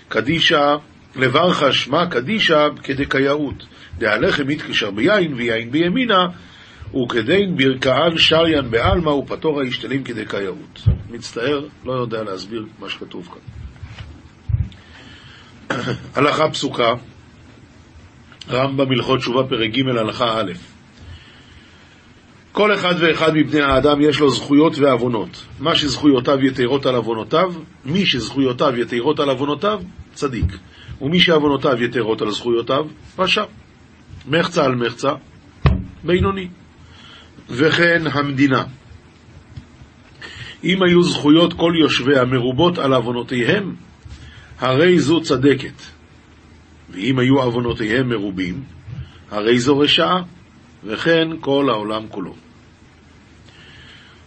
קדישה 0.08 0.76
לברך 1.16 1.72
שמע 1.72 2.06
קדישה 2.06 2.66
כדקייאות. 2.82 3.66
דהלחם 3.98 4.50
יתקשר 4.50 4.90
ביין 4.90 5.34
ויין 5.34 5.70
בימינה, 5.70 6.26
וכדין 6.94 7.56
ברכאן 7.56 8.18
שריין 8.18 8.70
בעלמא 8.70 9.10
ופטור 9.10 9.60
הישתלים 9.60 10.04
כדקייאות. 10.04 10.80
מצטער, 11.10 11.66
לא 11.84 11.92
יודע 11.92 12.22
להסביר 12.22 12.66
מה 12.78 12.88
שכתוב 12.88 13.28
כאן. 13.28 13.40
הלכה 16.16 16.50
פסוקה, 16.50 16.94
רמב"ם 18.50 18.92
הלכות 18.92 19.18
תשובה 19.18 19.48
פרק 19.48 19.70
ג' 19.70 19.88
הלכה 19.88 20.40
א' 20.40 20.75
כל 22.56 22.74
אחד 22.74 22.94
ואחד 22.98 23.34
מבני 23.34 23.60
האדם 23.60 24.00
יש 24.00 24.20
לו 24.20 24.30
זכויות 24.30 24.78
ועוונות. 24.78 25.44
מה 25.60 25.76
שזכויותיו 25.76 26.44
יתרות 26.44 26.86
על 26.86 26.94
עוונותיו, 26.94 27.52
מי 27.84 28.06
שזכויותיו 28.06 28.76
יתרות 28.76 29.20
על 29.20 29.30
עוונותיו, 29.30 29.80
צדיק. 30.14 30.58
ומי 31.00 31.20
שעוונותיו 31.20 31.82
יתרות 31.82 32.22
על 32.22 32.30
זכויותיו, 32.30 32.86
רשע. 33.18 33.44
מחצה 34.28 34.64
על 34.64 34.74
מחצה, 34.74 35.12
בינוני. 36.04 36.48
וכן 37.50 38.02
המדינה. 38.12 38.64
אם 40.64 40.82
היו 40.82 41.02
זכויות 41.02 41.52
כל 41.52 41.72
יושביה 41.80 42.24
מרובות 42.24 42.78
על 42.78 42.94
עוונותיהם, 42.94 43.74
הרי 44.58 44.98
זו 44.98 45.20
צדקת. 45.20 45.82
ואם 46.90 47.18
היו 47.18 47.40
עוונותיהם 47.42 48.08
מרובים, 48.08 48.62
הרי 49.30 49.58
זו 49.58 49.78
רשעה, 49.78 50.22
וכן 50.84 51.28
כל 51.40 51.70
העולם 51.70 52.08
כולו. 52.08 52.45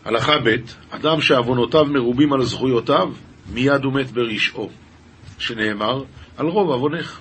הלכה 0.05 0.37
ב' 0.43 0.55
אדם 0.89 1.21
שעוונותיו 1.21 1.85
מרובים 1.85 2.33
על 2.33 2.43
זכויותיו, 2.43 3.11
מיד 3.53 3.83
הוא 3.83 3.93
מת 3.93 4.11
ברשעו, 4.11 4.69
שנאמר, 5.37 6.03
על 6.37 6.45
רוב 6.45 6.69
עוונך. 6.69 7.19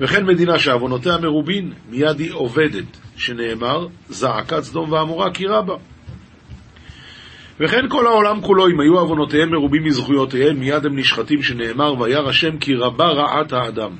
וכן 0.00 0.26
מדינה 0.26 0.58
שעוונותיה 0.58 1.18
מרובין, 1.18 1.72
מיד 1.88 2.20
היא 2.20 2.32
עובדת, 2.32 2.98
שנאמר, 3.16 3.86
זעקת 4.08 4.60
סדום 4.60 4.92
ועמורה 4.92 5.30
כי 5.34 5.46
רבה. 5.46 5.74
וכן 7.60 7.88
כל 7.88 8.06
העולם 8.06 8.40
כולו, 8.40 8.68
אם 8.68 8.80
היו 8.80 8.98
עוונותיהם 8.98 9.50
מרובים 9.50 9.84
מזכויותיהם, 9.84 10.60
מיד 10.60 10.86
הם 10.86 10.98
נשחטים, 10.98 11.42
שנאמר, 11.42 12.00
וירא 12.00 12.28
השם 12.28 12.58
כי 12.58 12.74
רבה 12.74 13.06
רעת 13.06 13.52
האדם. 13.52 13.90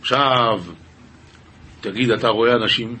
עכשיו, 0.00 0.60
תגיד, 1.80 2.10
אתה 2.10 2.28
רואה 2.28 2.52
אנשים? 2.54 2.96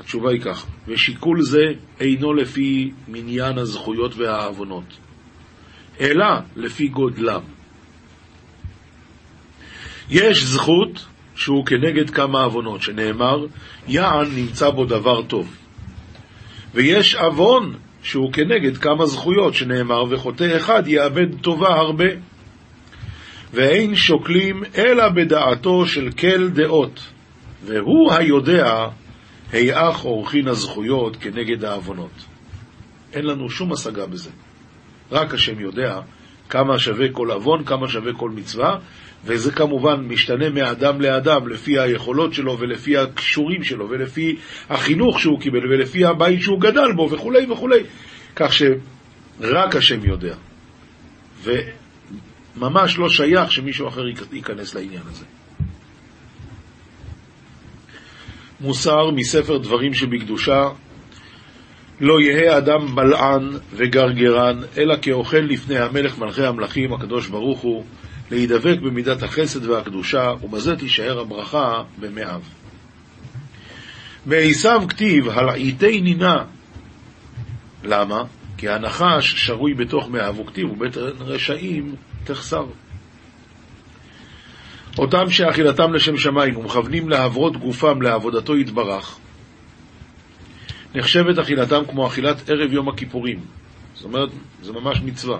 התשובה 0.00 0.30
היא 0.30 0.40
כך, 0.40 0.66
ושיקול 0.88 1.42
זה 1.42 1.64
אינו 2.00 2.34
לפי 2.34 2.90
מניין 3.08 3.58
הזכויות 3.58 4.16
והעוונות, 4.16 4.98
אלא 6.00 6.26
לפי 6.56 6.88
גודלם. 6.88 7.40
יש 10.10 10.44
זכות 10.44 11.06
שהוא 11.34 11.66
כנגד 11.66 12.10
כמה 12.10 12.42
עוונות, 12.42 12.82
שנאמר, 12.82 13.46
יען 13.88 14.26
נמצא 14.36 14.70
בו 14.70 14.84
דבר 14.84 15.22
טוב. 15.22 15.56
ויש 16.74 17.14
עוון 17.14 17.74
שהוא 18.02 18.32
כנגד 18.32 18.76
כמה 18.76 19.06
זכויות, 19.06 19.54
שנאמר, 19.54 20.04
וחוטא 20.10 20.56
אחד 20.56 20.82
יאבד 20.86 21.40
טובה 21.40 21.68
הרבה. 21.68 22.08
ואין 23.52 23.94
שוקלים 23.94 24.62
אלא 24.78 25.08
בדעתו 25.08 25.86
של 25.86 26.08
כל 26.18 26.48
דעות, 26.48 27.00
והוא 27.64 28.12
היודע 28.12 28.88
היאך 29.52 30.00
עורכין 30.00 30.48
הזכויות 30.48 31.16
כנגד 31.16 31.64
העוונות. 31.64 32.24
אין 33.12 33.24
לנו 33.24 33.50
שום 33.50 33.72
השגה 33.72 34.06
בזה. 34.06 34.30
רק 35.12 35.34
השם 35.34 35.60
יודע 35.60 36.00
כמה 36.48 36.78
שווה 36.78 37.06
כל 37.12 37.30
עוון, 37.30 37.64
כמה 37.64 37.88
שווה 37.88 38.12
כל 38.12 38.30
מצווה, 38.30 38.78
וזה 39.24 39.52
כמובן 39.52 40.00
משתנה 40.08 40.50
מאדם 40.50 41.00
לאדם, 41.00 41.48
לפי 41.48 41.78
היכולות 41.78 42.34
שלו 42.34 42.58
ולפי 42.58 42.96
הכישורים 42.96 43.64
שלו 43.64 43.88
ולפי 43.90 44.36
החינוך 44.70 45.20
שהוא 45.20 45.40
קיבל 45.40 45.72
ולפי 45.72 46.04
הבית 46.04 46.42
שהוא 46.42 46.60
גדל 46.60 46.92
בו 46.96 47.10
וכולי 47.10 47.52
וכולי. 47.52 47.80
כך 48.36 48.52
שרק 48.52 49.76
השם 49.76 50.04
יודע. 50.04 50.34
וממש 51.42 52.98
לא 52.98 53.08
שייך 53.08 53.52
שמישהו 53.52 53.88
אחר 53.88 54.02
ייכנס 54.32 54.74
לעניין 54.74 55.02
הזה. 55.06 55.24
מוסר 58.62 59.10
מספר 59.10 59.58
דברים 59.58 59.94
שבקדושה 59.94 60.68
לא 62.00 62.20
יהא 62.20 62.58
אדם 62.58 62.94
בלען 62.94 63.50
וגרגרן, 63.74 64.60
אלא 64.76 64.94
כאוכל 65.02 65.36
לפני 65.36 65.78
המלך 65.78 66.18
מלכי 66.18 66.44
המלכים, 66.46 66.92
הקדוש 66.92 67.28
ברוך 67.28 67.60
הוא, 67.60 67.84
להידבק 68.30 68.78
במידת 68.80 69.22
החסד 69.22 69.66
והקדושה, 69.66 70.32
ובזה 70.42 70.76
תישאר 70.76 71.20
הברכה 71.20 71.82
במאיו. 72.00 72.40
בעשיו 74.26 74.82
כתיב, 74.88 75.28
הלעיתי 75.28 76.00
נינה. 76.00 76.44
למה? 77.84 78.22
כי 78.56 78.68
הנחש 78.68 79.46
שרוי 79.46 79.74
בתוך 79.74 80.08
מאיו, 80.08 80.36
וכתיב, 80.36 80.70
ובית 80.70 80.96
רשעים 81.20 81.94
תחסר. 82.24 82.64
אותם 84.98 85.30
שאכילתם 85.30 85.92
לשם 85.92 86.16
שמיים 86.16 86.56
ומכוונים 86.56 87.08
להברות 87.08 87.56
גופם 87.56 88.02
לעבודתו 88.02 88.56
יתברך, 88.56 89.18
נחשבת 90.94 91.38
אכילתם 91.38 91.82
כמו 91.90 92.06
אכילת 92.06 92.50
ערב 92.50 92.72
יום 92.72 92.88
הכיפורים. 92.88 93.40
זאת 93.94 94.04
אומרת, 94.04 94.28
זה 94.62 94.72
ממש 94.72 95.00
מצווה. 95.02 95.38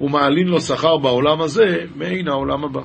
ומעלין 0.00 0.48
לו 0.48 0.60
שכר 0.60 0.96
בעולם 0.96 1.40
הזה 1.40 1.78
מעין 1.96 2.28
העולם 2.28 2.64
הבא. 2.64 2.80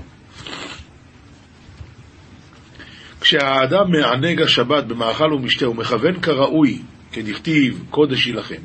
כשהאדם 3.22 3.92
מענג 3.92 4.42
השבת 4.42 4.84
במאכל 4.84 5.34
ומשתה 5.34 5.70
ומכוון 5.70 6.22
כראוי, 6.22 6.82
כדכתיב 7.12 7.84
קודש 7.90 8.28
יילחם, 8.28 8.62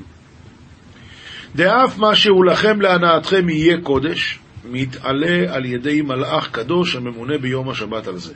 דאף 1.56 1.98
מה 1.98 2.14
שהוא 2.14 2.44
לכם 2.44 2.80
להנאתכם 2.80 3.48
יהיה 3.48 3.80
קודש, 3.80 4.38
מתעלה 4.64 5.54
על 5.54 5.64
ידי 5.64 6.02
מלאך 6.02 6.50
קדוש 6.50 6.96
הממונה 6.96 7.38
ביום 7.38 7.70
השבת 7.70 8.06
על 8.06 8.18
זה. 8.18 8.34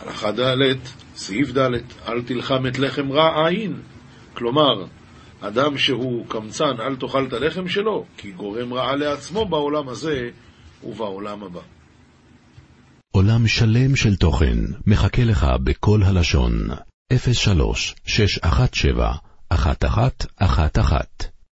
הלכה 0.00 0.32
ד' 0.32 0.76
סעיף 1.16 1.50
ד' 1.58 1.70
אל 2.08 2.22
תלחם 2.22 2.66
את 2.66 2.78
לחם 2.78 3.12
רע 3.12 3.48
עין. 3.48 3.80
כלומר, 4.34 4.84
אדם 5.40 5.78
שהוא 5.78 6.26
קמצן, 6.28 6.80
אל 6.80 6.96
תאכל 6.96 7.26
את 7.26 7.32
הלחם 7.32 7.68
שלו, 7.68 8.04
כי 8.16 8.30
גורם 8.30 8.74
רעה 8.74 8.96
לעצמו 8.96 9.48
בעולם 9.48 9.88
הזה 9.88 10.30
ובעולם 10.84 11.44
הבא. 11.44 11.60
עולם 13.12 13.46
שלם 13.46 13.96
של 13.96 14.16
תוכן 14.16 14.58
מחכה 14.86 15.24
לך 15.24 15.46
בכל 15.64 16.02
הלשון, 16.02 16.52
03 17.32 17.94
617 18.06 19.12
1111 19.52 21.37